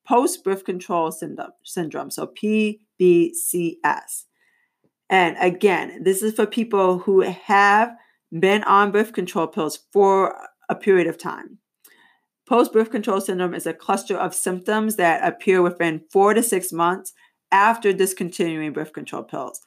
post 0.07 0.43
birth 0.43 0.65
control 0.65 1.11
syndrome, 1.11 1.51
syndrome, 1.63 2.11
so 2.11 2.27
PBCS. 2.27 4.25
And 5.09 5.35
again, 5.39 6.03
this 6.03 6.21
is 6.21 6.33
for 6.33 6.45
people 6.45 6.99
who 6.99 7.21
have 7.21 7.95
been 8.37 8.63
on 8.63 8.91
birth 8.91 9.13
control 9.13 9.47
pills 9.47 9.79
for 9.93 10.35
a 10.69 10.75
period 10.75 11.07
of 11.07 11.17
time. 11.17 11.59
Post 12.47 12.73
birth 12.73 12.91
control 12.91 13.21
syndrome 13.21 13.55
is 13.55 13.65
a 13.65 13.73
cluster 13.73 14.15
of 14.15 14.35
symptoms 14.35 14.97
that 14.97 15.27
appear 15.27 15.61
within 15.61 16.03
four 16.11 16.33
to 16.33 16.43
six 16.43 16.71
months 16.71 17.13
after 17.51 17.93
discontinuing 17.93 18.73
birth 18.73 18.93
control 18.93 19.23
pills. 19.23 19.61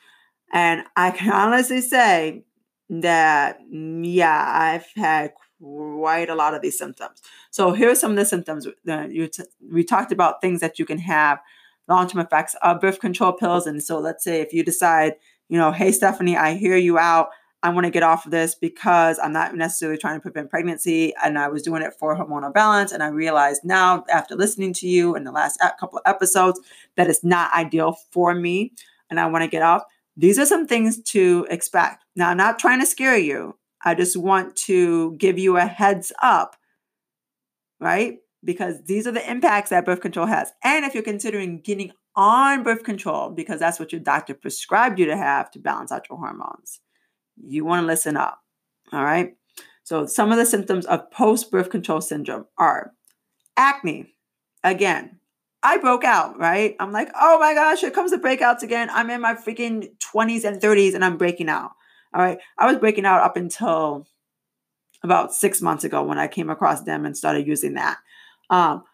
And 0.53 0.85
I 0.97 1.11
can 1.11 1.33
honestly 1.33 1.81
say 1.81 2.45
that, 2.91 3.59
yeah, 3.71 4.45
I've 4.47 4.87
had 4.97 5.33
quite 5.61 6.31
a 6.31 6.35
lot 6.35 6.55
of 6.55 6.63
these 6.63 6.79
symptoms. 6.79 7.21
So 7.51 7.73
here 7.73 7.91
are 7.91 7.97
some 7.97 8.13
of 8.13 8.17
the 8.17 8.25
symptoms. 8.25 8.67
that 8.85 9.11
you 9.11 9.27
t- 9.29 9.43
we 9.71 9.83
talked 9.83 10.13
about 10.13 10.41
things 10.41 10.61
that 10.61 10.79
you 10.79 10.85
can 10.85 10.99
have 10.99 11.41
long-term 11.89 12.21
effects 12.21 12.55
of 12.63 12.81
birth 12.81 13.01
control 13.01 13.33
pills. 13.33 13.67
And 13.67 13.83
so 13.83 13.99
let's 13.99 14.23
say 14.23 14.41
if 14.41 14.53
you 14.53 14.63
decide, 14.63 15.15
you 15.49 15.59
know, 15.59 15.73
hey 15.73 15.93
Stephanie, 15.93 16.37
I 16.37 16.55
hear 16.55 16.77
you 16.77 16.99
out. 16.99 17.31
I 17.63 17.71
want 17.71 17.87
to 17.87 17.91
get 17.91 18.05
off 18.05 18.25
of 18.25 18.31
this 18.31 18.55
because 18.55 19.19
I'm 19.19 19.33
not 19.33 19.57
necessarily 19.57 19.99
trying 19.99 20.17
to 20.17 20.21
prevent 20.21 20.49
pregnancy. 20.49 21.13
And 21.25 21.37
I 21.37 21.49
was 21.49 21.63
doing 21.63 21.83
it 21.83 21.93
for 21.99 22.17
hormonal 22.17 22.55
balance. 22.55 22.93
And 22.93 23.03
I 23.03 23.09
realized 23.09 23.63
now, 23.65 24.05
after 24.09 24.37
listening 24.37 24.73
to 24.75 24.87
you 24.87 25.17
in 25.17 25.25
the 25.25 25.33
last 25.33 25.59
couple 25.81 25.99
of 25.99 26.05
episodes, 26.07 26.61
that 26.97 27.09
it's 27.09 27.25
not 27.25 27.53
ideal 27.53 27.97
for 28.13 28.33
me. 28.33 28.73
And 29.11 29.19
I 29.19 29.27
want 29.27 29.43
to 29.43 29.51
get 29.51 29.63
off. 29.63 29.83
These 30.17 30.39
are 30.39 30.47
some 30.47 30.69
things 30.69 31.03
to 31.11 31.49
expect. 31.51 32.05
Now, 32.15 32.31
I'm 32.31 32.37
not 32.37 32.61
trying 32.61 32.79
to 32.79 32.87
scare 32.87 33.17
you. 33.17 33.57
I 33.85 33.95
just 33.95 34.17
want 34.17 34.55
to 34.67 35.17
give 35.17 35.39
you 35.39 35.57
a 35.57 35.65
heads 35.65 36.13
up, 36.23 36.57
right? 37.81 38.19
Because 38.45 38.77
these 38.85 39.07
are 39.07 39.13
the 39.13 39.29
impacts 39.29 39.71
that 39.71 39.85
birth 39.85 40.01
control 40.01 40.27
has. 40.27 40.53
And 40.63 40.85
if 40.85 40.95
you're 40.95 41.03
considering 41.03 41.61
getting 41.61 41.93
on 42.15 42.63
birth 42.63 42.85
control, 42.85 43.31
because 43.31 43.59
that's 43.59 43.81
what 43.81 43.93
your 43.93 44.01
doctor 44.01 44.35
prescribed 44.35 44.99
you 44.99 45.07
to 45.07 45.17
have 45.17 45.51
to 45.53 45.59
balance 45.59 45.91
out 45.91 46.09
your 46.09 46.19
hormones 46.19 46.81
you 47.43 47.65
want 47.65 47.83
to 47.83 47.87
listen 47.87 48.17
up. 48.17 48.41
All 48.93 49.05
right. 49.05 49.35
So, 49.85 50.07
some 50.07 50.31
of 50.33 50.39
the 50.39 50.47
symptoms 50.47 50.87
of 50.87 51.11
post 51.11 51.51
birth 51.51 51.71
control 51.71 52.01
syndrome 52.01 52.47
are 52.59 52.93
acne. 53.57 54.15
Again, 54.65 55.19
I 55.63 55.79
broke 55.79 56.05
out, 56.05 56.39
right? 56.39 56.77
I'm 56.79 56.93
like, 56.93 57.11
oh 57.19 57.39
my 57.39 57.55
gosh, 57.55 57.81
here 57.81 57.91
comes 57.91 58.11
the 58.11 58.19
breakouts 58.19 58.63
again. 58.63 58.89
I'm 58.91 59.11
in 59.11 59.21
my 59.21 59.35
freaking 59.35 59.89
20s 60.15 60.45
and 60.45 60.61
30s 60.61 60.95
and 60.95 61.05
I'm 61.05 61.17
breaking 61.17 61.49
out. 61.49 61.71
All 62.15 62.23
right. 62.23 62.39
I 62.59 62.67
was 62.67 62.77
breaking 62.77 63.07
out 63.07 63.23
up 63.23 63.37
until 63.37 64.07
about 65.03 65.33
six 65.33 65.63
months 65.63 65.85
ago 65.85 66.03
when 66.03 66.19
I 66.19 66.27
came 66.27 66.51
across 66.51 66.83
them 66.83 67.07
and 67.07 67.17
started 67.17 67.47
using 67.47 67.75
that. 67.75 67.99
Um, 68.51 68.85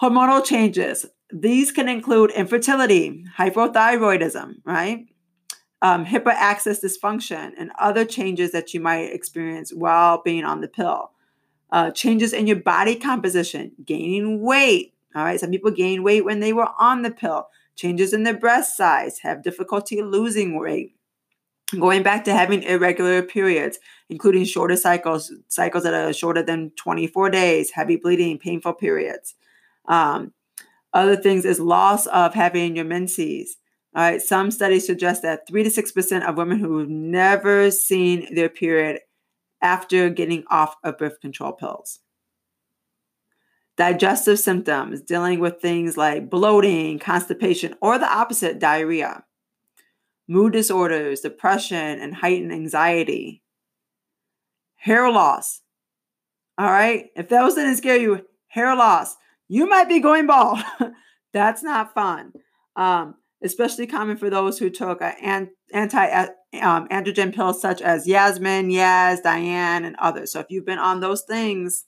hormonal 0.00 0.44
changes. 0.44 1.06
These 1.32 1.72
can 1.72 1.88
include 1.88 2.30
infertility, 2.30 3.24
hypothyroidism, 3.38 4.56
right? 4.64 5.06
um, 5.84 6.06
dysfunction, 6.06 7.52
and 7.58 7.70
other 7.78 8.06
changes 8.06 8.52
that 8.52 8.72
you 8.72 8.80
might 8.80 9.12
experience 9.12 9.70
while 9.70 10.22
being 10.22 10.42
on 10.42 10.62
the 10.62 10.66
pill. 10.66 11.10
Uh, 11.70 11.90
changes 11.90 12.32
in 12.32 12.46
your 12.46 12.56
body 12.56 12.96
composition, 12.96 13.72
gaining 13.84 14.40
weight. 14.40 14.94
All 15.14 15.24
right, 15.24 15.38
some 15.38 15.50
people 15.50 15.70
gain 15.70 16.02
weight 16.02 16.24
when 16.24 16.40
they 16.40 16.54
were 16.54 16.70
on 16.78 17.02
the 17.02 17.10
pill. 17.10 17.48
Changes 17.76 18.14
in 18.14 18.22
their 18.22 18.36
breast 18.36 18.78
size, 18.78 19.18
have 19.18 19.42
difficulty 19.42 20.00
losing 20.00 20.58
weight. 20.58 20.96
Going 21.78 22.02
back 22.02 22.24
to 22.24 22.32
having 22.32 22.62
irregular 22.62 23.22
periods, 23.22 23.78
including 24.10 24.44
shorter 24.44 24.76
cycles, 24.76 25.32
cycles 25.48 25.84
that 25.84 25.94
are 25.94 26.12
shorter 26.12 26.42
than 26.42 26.70
24 26.76 27.30
days, 27.30 27.70
heavy 27.70 27.96
bleeding, 27.96 28.38
painful 28.38 28.74
periods. 28.74 29.34
Um, 29.86 30.32
other 30.92 31.16
things 31.16 31.44
is 31.44 31.58
loss 31.58 32.06
of 32.06 32.34
having 32.34 32.76
your 32.76 32.84
menses, 32.84 33.56
all 33.94 34.02
right, 34.02 34.20
some 34.20 34.50
studies 34.50 34.86
suggest 34.86 35.22
that 35.22 35.46
3 35.46 35.62
to 35.62 35.70
6% 35.70 36.28
of 36.28 36.36
women 36.36 36.58
who've 36.58 36.88
never 36.88 37.70
seen 37.70 38.34
their 38.34 38.48
period 38.48 39.00
after 39.62 40.10
getting 40.10 40.42
off 40.50 40.74
of 40.82 40.98
birth 40.98 41.20
control 41.20 41.52
pills. 41.52 42.00
Digestive 43.76 44.40
symptoms, 44.40 45.00
dealing 45.00 45.38
with 45.38 45.60
things 45.60 45.96
like 45.96 46.28
bloating, 46.28 46.98
constipation, 46.98 47.76
or 47.80 47.98
the 47.98 48.12
opposite, 48.12 48.58
diarrhea. 48.58 49.24
Mood 50.26 50.52
disorders, 50.52 51.20
depression, 51.20 52.00
and 52.00 52.16
heightened 52.16 52.52
anxiety. 52.52 53.43
Hair 54.84 55.12
loss. 55.12 55.62
All 56.58 56.70
right, 56.70 57.06
if 57.16 57.30
those 57.30 57.54
didn't 57.54 57.76
scare 57.76 57.96
you, 57.96 58.26
hair 58.48 58.76
loss, 58.76 59.16
you 59.48 59.66
might 59.66 59.88
be 59.88 59.98
going 59.98 60.26
bald. 60.26 60.58
That's 61.32 61.62
not 61.62 61.94
fun. 61.94 62.34
Um, 62.76 63.14
especially 63.42 63.86
common 63.86 64.18
for 64.18 64.28
those 64.28 64.58
who 64.58 64.68
took 64.68 65.00
an 65.00 65.50
anti 65.72 66.26
um, 66.60 66.86
androgen 66.88 67.34
pills 67.34 67.62
such 67.62 67.80
as 67.80 68.06
Yasmin, 68.06 68.68
Yaz, 68.68 69.22
Diane, 69.22 69.86
and 69.86 69.96
others. 69.96 70.30
So 70.32 70.40
if 70.40 70.48
you've 70.50 70.66
been 70.66 70.78
on 70.78 71.00
those 71.00 71.22
things, 71.22 71.86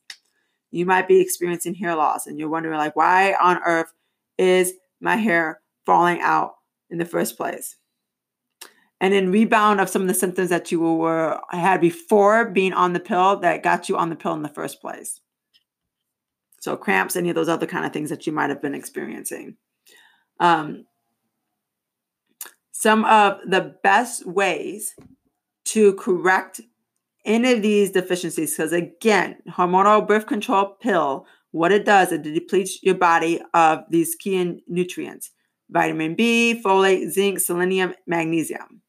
you 0.71 0.87
might 0.87 1.07
be 1.07 1.21
experiencing 1.21 1.75
hair 1.75 1.97
loss 1.97 2.27
and 2.27 2.39
you're 2.39 2.49
wondering 2.49 2.79
like 2.79 2.97
why 2.97 3.35
on 3.39 3.59
earth 3.63 3.93
is 4.39 4.73
my 5.03 5.17
hair 5.17 5.61
falling 5.85 6.23
out 6.23 6.55
in 6.89 6.97
the 6.97 7.05
first 7.05 7.37
place? 7.37 7.77
And 9.01 9.13
then 9.13 9.31
rebound 9.31 9.81
of 9.81 9.91
some 9.91 10.03
of 10.03 10.09
the 10.09 10.15
symptoms 10.15 10.49
that 10.49 10.73
you 10.73 10.81
were 10.81 11.39
had 11.51 11.81
before 11.81 12.47
being 12.51 12.73
on 12.73 12.95
the 12.95 13.01
pill 13.01 13.37
that 13.41 13.63
got 13.63 13.89
you 13.89 13.97
on 13.97 14.09
the 14.09 14.17
pill 14.17 14.33
in 14.33 14.43
the 14.43 14.49
first 14.49 14.81
place. 14.81 15.21
So 16.61 16.77
cramps, 16.77 17.15
any 17.15 17.29
of 17.29 17.35
those 17.35 17.49
other 17.49 17.67
kind 17.67 17.85
of 17.85 17.93
things 17.93 18.11
that 18.11 18.27
you 18.27 18.33
might 18.33 18.51
have 18.51 18.63
been 18.63 18.75
experiencing. 18.75 19.57
Um, 20.41 20.87
some 22.73 23.05
of 23.05 23.39
the 23.47 23.77
best 23.83 24.27
ways 24.27 24.95
to 25.67 25.95
correct 25.95 26.61
any 27.25 27.53
of 27.53 27.63
these 27.63 27.91
deficiencies 27.91 28.57
because 28.57 28.73
again 28.73 29.37
hormonal 29.51 30.07
birth 30.07 30.27
control 30.27 30.77
pill 30.81 31.27
what 31.51 31.73
it 31.73 31.85
does 31.85 32.13
is 32.13 32.21
it 32.21 32.35
depletes 32.35 32.79
your 32.83 32.95
body 32.95 33.41
of 33.53 33.81
these 33.91 34.15
key 34.15 34.63
nutrients 34.69 35.31
vitamin 35.69 36.15
b 36.15 36.61
folate 36.65 37.11
zinc 37.11 37.41
selenium 37.41 37.95
magnesium 38.07 38.81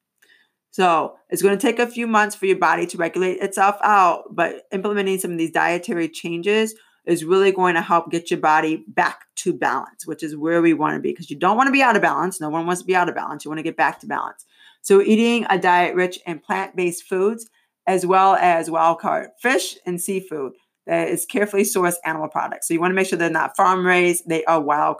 so 0.77 1.15
it's 1.31 1.41
going 1.41 1.57
to 1.57 1.61
take 1.61 1.79
a 1.79 1.87
few 1.87 2.05
months 2.05 2.35
for 2.35 2.45
your 2.45 2.59
body 2.59 2.85
to 2.85 2.97
regulate 2.97 3.39
itself 3.39 3.77
out 3.81 4.35
but 4.35 4.67
implementing 4.71 5.17
some 5.17 5.31
of 5.31 5.37
these 5.39 5.51
dietary 5.51 6.07
changes 6.07 6.75
is 7.07 7.23
really 7.23 7.51
going 7.51 7.73
to 7.73 7.81
help 7.81 8.11
get 8.11 8.29
your 8.29 8.39
body 8.39 8.83
back 8.89 9.25
to 9.37 9.53
balance, 9.53 10.05
which 10.05 10.21
is 10.21 10.35
where 10.35 10.61
we 10.61 10.73
want 10.73 10.93
to 10.93 10.99
be 10.99 11.09
because 11.09 11.29
you 11.29 11.37
don't 11.37 11.55
want 11.55 11.67
to 11.67 11.71
be 11.71 11.81
out 11.81 11.95
of 11.95 12.01
balance. 12.01 12.39
No 12.39 12.49
one 12.49 12.67
wants 12.67 12.81
to 12.81 12.85
be 12.85 12.95
out 12.95 13.09
of 13.09 13.15
balance. 13.15 13.45
You 13.45 13.49
want 13.49 13.59
to 13.59 13.63
get 13.63 13.77
back 13.77 13.99
to 14.01 14.07
balance. 14.07 14.45
So, 14.81 15.01
eating 15.01 15.45
a 15.49 15.57
diet 15.57 15.95
rich 15.95 16.19
in 16.27 16.39
plant 16.39 16.75
based 16.75 17.03
foods 17.03 17.49
as 17.87 18.05
well 18.05 18.35
as 18.35 18.69
wild 18.69 18.99
caught 18.99 19.27
fish 19.41 19.77
and 19.85 19.99
seafood 20.01 20.53
that 20.85 21.07
is 21.07 21.25
carefully 21.25 21.63
sourced 21.63 21.95
animal 22.05 22.27
products. 22.27 22.67
So, 22.67 22.73
you 22.73 22.81
want 22.81 22.91
to 22.91 22.95
make 22.95 23.07
sure 23.07 23.17
they're 23.17 23.29
not 23.29 23.55
farm 23.55 23.85
raised, 23.85 24.27
they 24.27 24.43
are 24.45 24.61
wild 24.61 24.97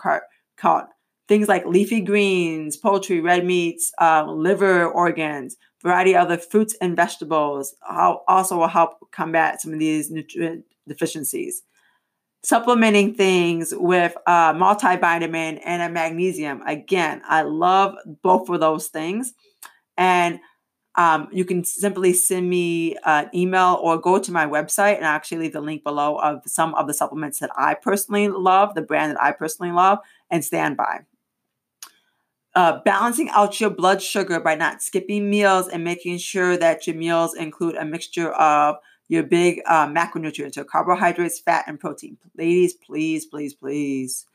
caught. 0.57 0.89
Things 1.27 1.49
like 1.49 1.65
leafy 1.65 1.99
greens, 1.99 2.77
poultry, 2.77 3.19
red 3.19 3.45
meats, 3.45 3.91
uh, 3.99 4.25
liver 4.31 4.87
organs, 4.87 5.57
variety 5.87 6.15
of 6.15 6.25
other 6.25 6.37
fruits 6.37 6.75
and 6.81 6.95
vegetables 6.95 7.75
also 8.27 8.57
will 8.57 8.67
help 8.67 9.11
combat 9.11 9.61
some 9.61 9.73
of 9.73 9.79
these 9.79 10.11
nutrient 10.11 10.65
deficiencies 10.87 11.63
supplementing 12.47 13.13
things 13.13 13.73
with 13.75 14.15
a 14.25 14.53
multivitamin 14.53 15.59
and 15.65 15.81
a 15.81 15.89
magnesium. 15.89 16.61
Again, 16.65 17.21
I 17.27 17.41
love 17.41 17.95
both 18.21 18.47
of 18.47 18.61
those 18.61 18.87
things. 18.87 19.33
And 19.97 20.39
um, 20.95 21.27
you 21.31 21.43
can 21.43 21.65
simply 21.65 22.13
send 22.13 22.49
me 22.49 22.95
an 23.05 23.29
email 23.33 23.77
or 23.81 23.99
go 23.99 24.17
to 24.17 24.31
my 24.31 24.45
website 24.45 24.95
and 24.95 25.05
I 25.05 25.13
actually 25.13 25.39
leave 25.39 25.53
the 25.53 25.61
link 25.61 25.83
below 25.83 26.15
of 26.19 26.41
some 26.45 26.73
of 26.75 26.87
the 26.87 26.93
supplements 26.93 27.39
that 27.39 27.51
I 27.57 27.73
personally 27.73 28.29
love, 28.29 28.75
the 28.75 28.81
brand 28.81 29.11
that 29.11 29.21
I 29.21 29.33
personally 29.33 29.73
love, 29.73 29.99
and 30.31 30.45
stand 30.45 30.77
by. 30.77 31.01
Uh, 32.57 32.81
balancing 32.83 33.29
out 33.29 33.61
your 33.61 33.69
blood 33.69 34.01
sugar 34.01 34.39
by 34.39 34.55
not 34.55 34.81
skipping 34.81 35.29
meals 35.29 35.67
and 35.67 35.83
making 35.83 36.17
sure 36.17 36.57
that 36.57 36.87
your 36.87 36.95
meals 36.95 37.35
include 37.35 37.75
a 37.75 37.85
mixture 37.85 38.31
of 38.31 38.77
your 39.09 39.21
big 39.21 39.61
uh, 39.67 39.85
macronutrients, 39.85 40.55
so 40.55 40.63
carbohydrates, 40.63 41.39
fat, 41.39 41.65
and 41.67 41.79
protein. 41.79 42.17
Ladies, 42.35 42.73
please, 42.73 43.27
please, 43.27 43.53
please 43.53 44.25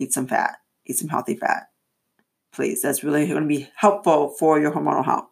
eat 0.00 0.12
some 0.12 0.26
fat, 0.26 0.56
eat 0.84 0.98
some 0.98 1.10
healthy 1.10 1.36
fat. 1.36 1.68
Please, 2.52 2.82
that's 2.82 3.04
really 3.04 3.28
going 3.28 3.42
to 3.42 3.46
be 3.46 3.70
helpful 3.76 4.30
for 4.36 4.58
your 4.58 4.72
hormonal 4.72 5.04
health. 5.04 5.28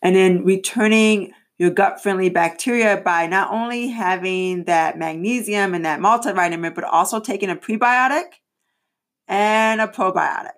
And 0.00 0.16
then 0.16 0.46
returning 0.46 1.32
your 1.58 1.68
gut 1.68 2.02
friendly 2.02 2.30
bacteria 2.30 2.96
by 2.96 3.26
not 3.26 3.52
only 3.52 3.88
having 3.88 4.64
that 4.64 4.96
magnesium 4.96 5.74
and 5.74 5.84
that 5.84 6.00
multivitamin, 6.00 6.74
but 6.74 6.84
also 6.84 7.20
taking 7.20 7.50
a 7.50 7.56
prebiotic 7.56 8.40
and 9.28 9.82
a 9.82 9.86
probiotic. 9.86 10.52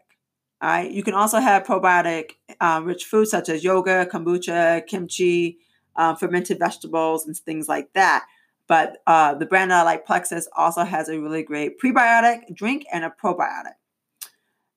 All 0.65 0.71
right. 0.71 0.91
You 0.91 1.03
can 1.03 1.13
also 1.13 1.41
have 1.41 1.65
probiotic 1.65 2.37
uh, 2.59 2.81
rich 2.83 3.05
foods 3.05 3.31
such 3.31 3.51
as 3.51 3.63
yogurt, 3.63 4.11
kombucha, 4.11 4.87
kimchi, 4.87 5.59
uh, 5.95 6.15
fermented 6.15 6.59
vegetables 6.59 7.27
and 7.27 7.37
things 7.37 7.69
like 7.69 7.93
that. 7.93 8.25
But 8.67 8.97
uh, 9.07 9.35
the 9.35 9.45
brand 9.45 9.73
that 9.73 9.81
I 9.81 9.83
like, 9.83 10.07
Plexus, 10.07 10.49
also 10.57 10.85
has 10.85 11.11
a 11.11 11.21
really 11.21 11.43
great 11.43 11.79
prebiotic 11.79 12.55
drink 12.55 12.87
and 12.91 13.05
a 13.05 13.11
probiotic. 13.11 13.75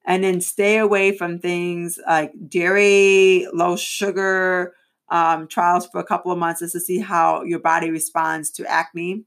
And 0.05 0.25
then 0.25 0.41
stay 0.41 0.77
away 0.77 1.17
from 1.17 1.39
things 1.39 1.97
like 2.05 2.33
dairy, 2.49 3.47
low 3.53 3.77
sugar 3.77 4.73
um, 5.07 5.47
trials 5.47 5.87
for 5.87 6.01
a 6.01 6.05
couple 6.05 6.33
of 6.33 6.37
months 6.37 6.59
just 6.59 6.73
to 6.73 6.81
see 6.81 6.99
how 6.99 7.43
your 7.43 7.59
body 7.59 7.91
responds 7.91 8.49
to 8.51 8.69
acne. 8.69 9.23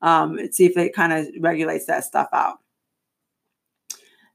Um, 0.00 0.38
see 0.52 0.64
if 0.64 0.74
it 0.78 0.94
kind 0.94 1.12
of 1.12 1.26
regulates 1.38 1.84
that 1.84 2.04
stuff 2.04 2.28
out. 2.32 2.60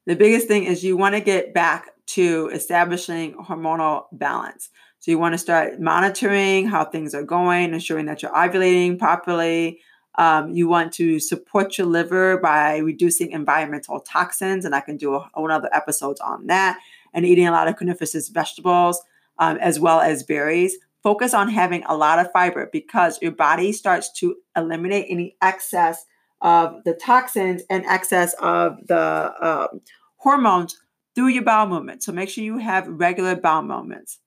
The 0.05 0.15
biggest 0.15 0.47
thing 0.47 0.65
is 0.65 0.83
you 0.83 0.97
want 0.97 1.15
to 1.15 1.21
get 1.21 1.53
back 1.53 1.89
to 2.07 2.49
establishing 2.53 3.33
hormonal 3.35 4.05
balance. 4.11 4.69
So 4.99 5.11
you 5.11 5.19
want 5.19 5.33
to 5.33 5.37
start 5.37 5.79
monitoring 5.79 6.67
how 6.67 6.85
things 6.85 7.13
are 7.13 7.23
going, 7.23 7.73
ensuring 7.73 8.05
that 8.05 8.21
you're 8.21 8.31
ovulating 8.31 8.99
properly. 8.99 9.79
Um, 10.15 10.51
you 10.51 10.67
want 10.67 10.93
to 10.93 11.19
support 11.19 11.77
your 11.77 11.87
liver 11.87 12.37
by 12.37 12.77
reducing 12.77 13.31
environmental 13.31 13.99
toxins, 13.99 14.63
and 14.63 14.75
I 14.75 14.81
can 14.81 14.97
do 14.97 15.15
a 15.15 15.29
whole 15.33 15.51
other 15.51 15.69
episodes 15.73 16.21
on 16.21 16.47
that. 16.47 16.79
And 17.13 17.25
eating 17.25 17.47
a 17.47 17.51
lot 17.51 17.67
of 17.67 17.75
cruciferous 17.75 18.31
vegetables, 18.31 19.01
um, 19.39 19.57
as 19.57 19.79
well 19.79 19.99
as 20.01 20.23
berries 20.23 20.77
focus 21.03 21.33
on 21.33 21.49
having 21.49 21.83
a 21.83 21.95
lot 21.95 22.17
of 22.17 22.31
fiber 22.31 22.69
because 22.71 23.21
your 23.21 23.33
body 23.33 23.73
starts 23.73 24.11
to 24.13 24.37
eliminate 24.55 25.05
any 25.09 25.35
excess 25.41 26.05
of 26.43 26.83
the 26.83 26.93
toxins 26.93 27.63
and 27.69 27.85
excess 27.85 28.35
of 28.39 28.77
the 28.87 29.33
um, 29.41 29.81
hormones 30.17 30.77
through 31.15 31.29
your 31.29 31.43
bowel 31.43 31.67
movement. 31.67 32.03
So 32.03 32.11
make 32.11 32.29
sure 32.29 32.43
you 32.43 32.57
have 32.57 32.87
regular 32.87 33.35
bowel 33.35 33.63
movements. 33.63 34.19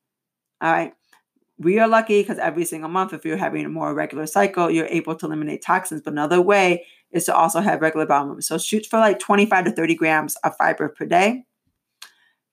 All 0.60 0.72
right. 0.72 0.92
We 1.58 1.78
are 1.78 1.88
lucky 1.88 2.20
because 2.20 2.38
every 2.38 2.64
single 2.64 2.90
month, 2.90 3.12
if 3.12 3.24
you're 3.24 3.36
having 3.36 3.64
a 3.64 3.68
more 3.68 3.94
regular 3.94 4.26
cycle, 4.26 4.70
you're 4.70 4.86
able 4.86 5.14
to 5.16 5.26
eliminate 5.26 5.62
toxins. 5.62 6.02
But 6.02 6.12
another 6.12 6.40
way 6.40 6.86
is 7.12 7.24
to 7.26 7.34
also 7.34 7.60
have 7.60 7.80
regular 7.80 8.06
bowel 8.06 8.26
movement. 8.26 8.44
So 8.44 8.58
shoot 8.58 8.86
for 8.86 8.98
like 8.98 9.18
25 9.18 9.66
to 9.66 9.70
30 9.72 9.94
grams 9.94 10.36
of 10.36 10.56
fiber 10.56 10.88
per 10.88 11.06
day. 11.06 11.44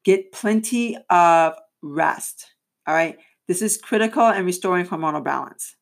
Get 0.03 0.31
plenty 0.31 0.97
of 1.09 1.55
rest. 1.81 2.51
All 2.87 2.95
right. 2.95 3.17
This 3.47 3.61
is 3.61 3.77
critical 3.77 4.27
in 4.29 4.45
restoring 4.45 4.85
hormonal 4.85 5.23
balance. 5.23 5.75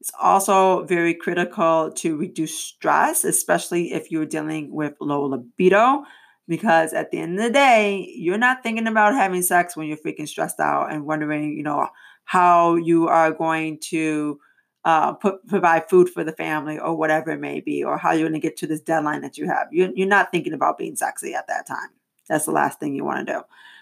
It's 0.00 0.12
also 0.20 0.84
very 0.84 1.14
critical 1.14 1.90
to 1.90 2.16
reduce 2.16 2.58
stress, 2.58 3.24
especially 3.24 3.92
if 3.92 4.10
you're 4.10 4.26
dealing 4.26 4.72
with 4.72 4.94
low 5.00 5.24
libido, 5.24 6.04
because 6.46 6.92
at 6.92 7.10
the 7.10 7.18
end 7.18 7.38
of 7.38 7.44
the 7.46 7.50
day, 7.50 8.12
you're 8.14 8.38
not 8.38 8.62
thinking 8.62 8.86
about 8.86 9.14
having 9.14 9.42
sex 9.42 9.76
when 9.76 9.88
you're 9.88 9.96
freaking 9.96 10.28
stressed 10.28 10.60
out 10.60 10.92
and 10.92 11.06
wondering, 11.06 11.56
you 11.56 11.62
know, 11.62 11.88
how 12.24 12.76
you 12.76 13.08
are 13.08 13.32
going 13.32 13.78
to 13.78 14.38
uh, 14.84 15.12
put, 15.14 15.44
provide 15.48 15.88
food 15.88 16.08
for 16.08 16.22
the 16.22 16.32
family 16.32 16.78
or 16.78 16.94
whatever 16.94 17.30
it 17.30 17.40
may 17.40 17.60
be, 17.60 17.82
or 17.82 17.98
how 17.98 18.12
you're 18.12 18.28
going 18.28 18.40
to 18.40 18.46
get 18.46 18.56
to 18.58 18.66
this 18.66 18.80
deadline 18.80 19.22
that 19.22 19.36
you 19.36 19.46
have. 19.46 19.66
You're, 19.72 19.90
you're 19.94 20.06
not 20.06 20.30
thinking 20.30 20.52
about 20.52 20.78
being 20.78 20.94
sexy 20.94 21.34
at 21.34 21.48
that 21.48 21.66
time. 21.66 21.88
That's 22.28 22.44
the 22.44 22.52
last 22.52 22.78
thing 22.78 22.94
you 22.94 23.04
want 23.04 23.26
to 23.26 23.32
do. 23.32 23.40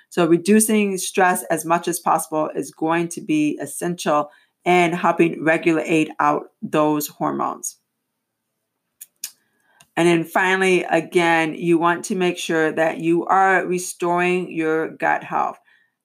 So, 0.09 0.27
reducing 0.27 0.97
stress 0.97 1.43
as 1.45 1.65
much 1.65 1.89
as 1.89 1.99
possible 1.99 2.49
is 2.55 2.71
going 2.71 3.09
to 3.09 3.21
be 3.21 3.59
essential 3.61 4.31
in 4.65 4.93
helping 4.93 5.43
regulate 5.45 6.11
out 6.19 6.51
those 6.63 7.07
hormones. 7.09 7.77
And 9.97 10.09
then 10.09 10.25
finally, 10.25 10.83
again, 10.85 11.55
you 11.55 11.79
want 11.79 12.05
to 12.07 12.17
make 12.17 12.37
sure 12.37 12.73
that 12.73 12.99
you 12.99 13.25
are 13.27 13.65
restoring 13.65 14.51
your 14.51 14.89
gut 14.89 15.23
health. 15.23 15.59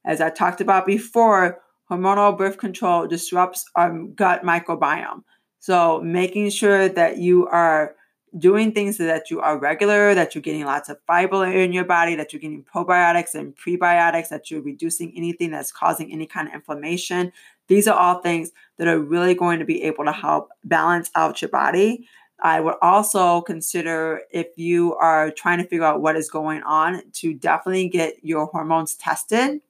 As 0.05 0.21
I 0.21 0.29
talked 0.29 0.61
about 0.61 0.85
before, 0.85 1.61
hormonal 1.89 2.37
birth 2.37 2.57
control 2.57 3.07
disrupts 3.07 3.65
our 3.75 3.97
gut 4.15 4.43
microbiome. 4.43 5.23
So, 5.59 6.01
making 6.01 6.51
sure 6.51 6.87
that 6.87 7.17
you 7.17 7.47
are 7.47 7.95
doing 8.37 8.71
things 8.71 8.97
that 8.97 9.31
you 9.31 9.41
are 9.41 9.57
regular, 9.57 10.13
that 10.13 10.35
you're 10.35 10.41
getting 10.41 10.65
lots 10.65 10.87
of 10.87 10.99
fiber 11.07 11.45
in 11.45 11.73
your 11.73 11.83
body, 11.83 12.15
that 12.15 12.31
you're 12.31 12.39
getting 12.39 12.63
probiotics 12.63 13.33
and 13.33 13.57
prebiotics, 13.57 14.29
that 14.29 14.51
you're 14.51 14.61
reducing 14.61 15.11
anything 15.17 15.51
that's 15.51 15.71
causing 15.71 16.11
any 16.11 16.27
kind 16.27 16.47
of 16.47 16.53
inflammation. 16.53 17.33
These 17.69 17.87
are 17.87 17.97
all 17.97 18.21
things 18.21 18.51
that 18.77 18.87
are 18.87 18.99
really 18.99 19.33
going 19.33 19.59
to 19.59 19.65
be 19.65 19.83
able 19.83 20.03
to 20.03 20.11
help 20.11 20.49
balance 20.65 21.09
out 21.15 21.41
your 21.41 21.49
body. 21.49 22.07
I 22.41 22.59
would 22.59 22.75
also 22.81 23.41
consider 23.41 24.21
if 24.31 24.47
you 24.57 24.95
are 24.95 25.31
trying 25.31 25.59
to 25.59 25.65
figure 25.65 25.85
out 25.85 26.01
what 26.01 26.17
is 26.17 26.29
going 26.29 26.63
on 26.63 27.01
to 27.13 27.33
definitely 27.33 27.87
get 27.87 28.15
your 28.21 28.47
hormones 28.47 28.95
tested 28.95 29.61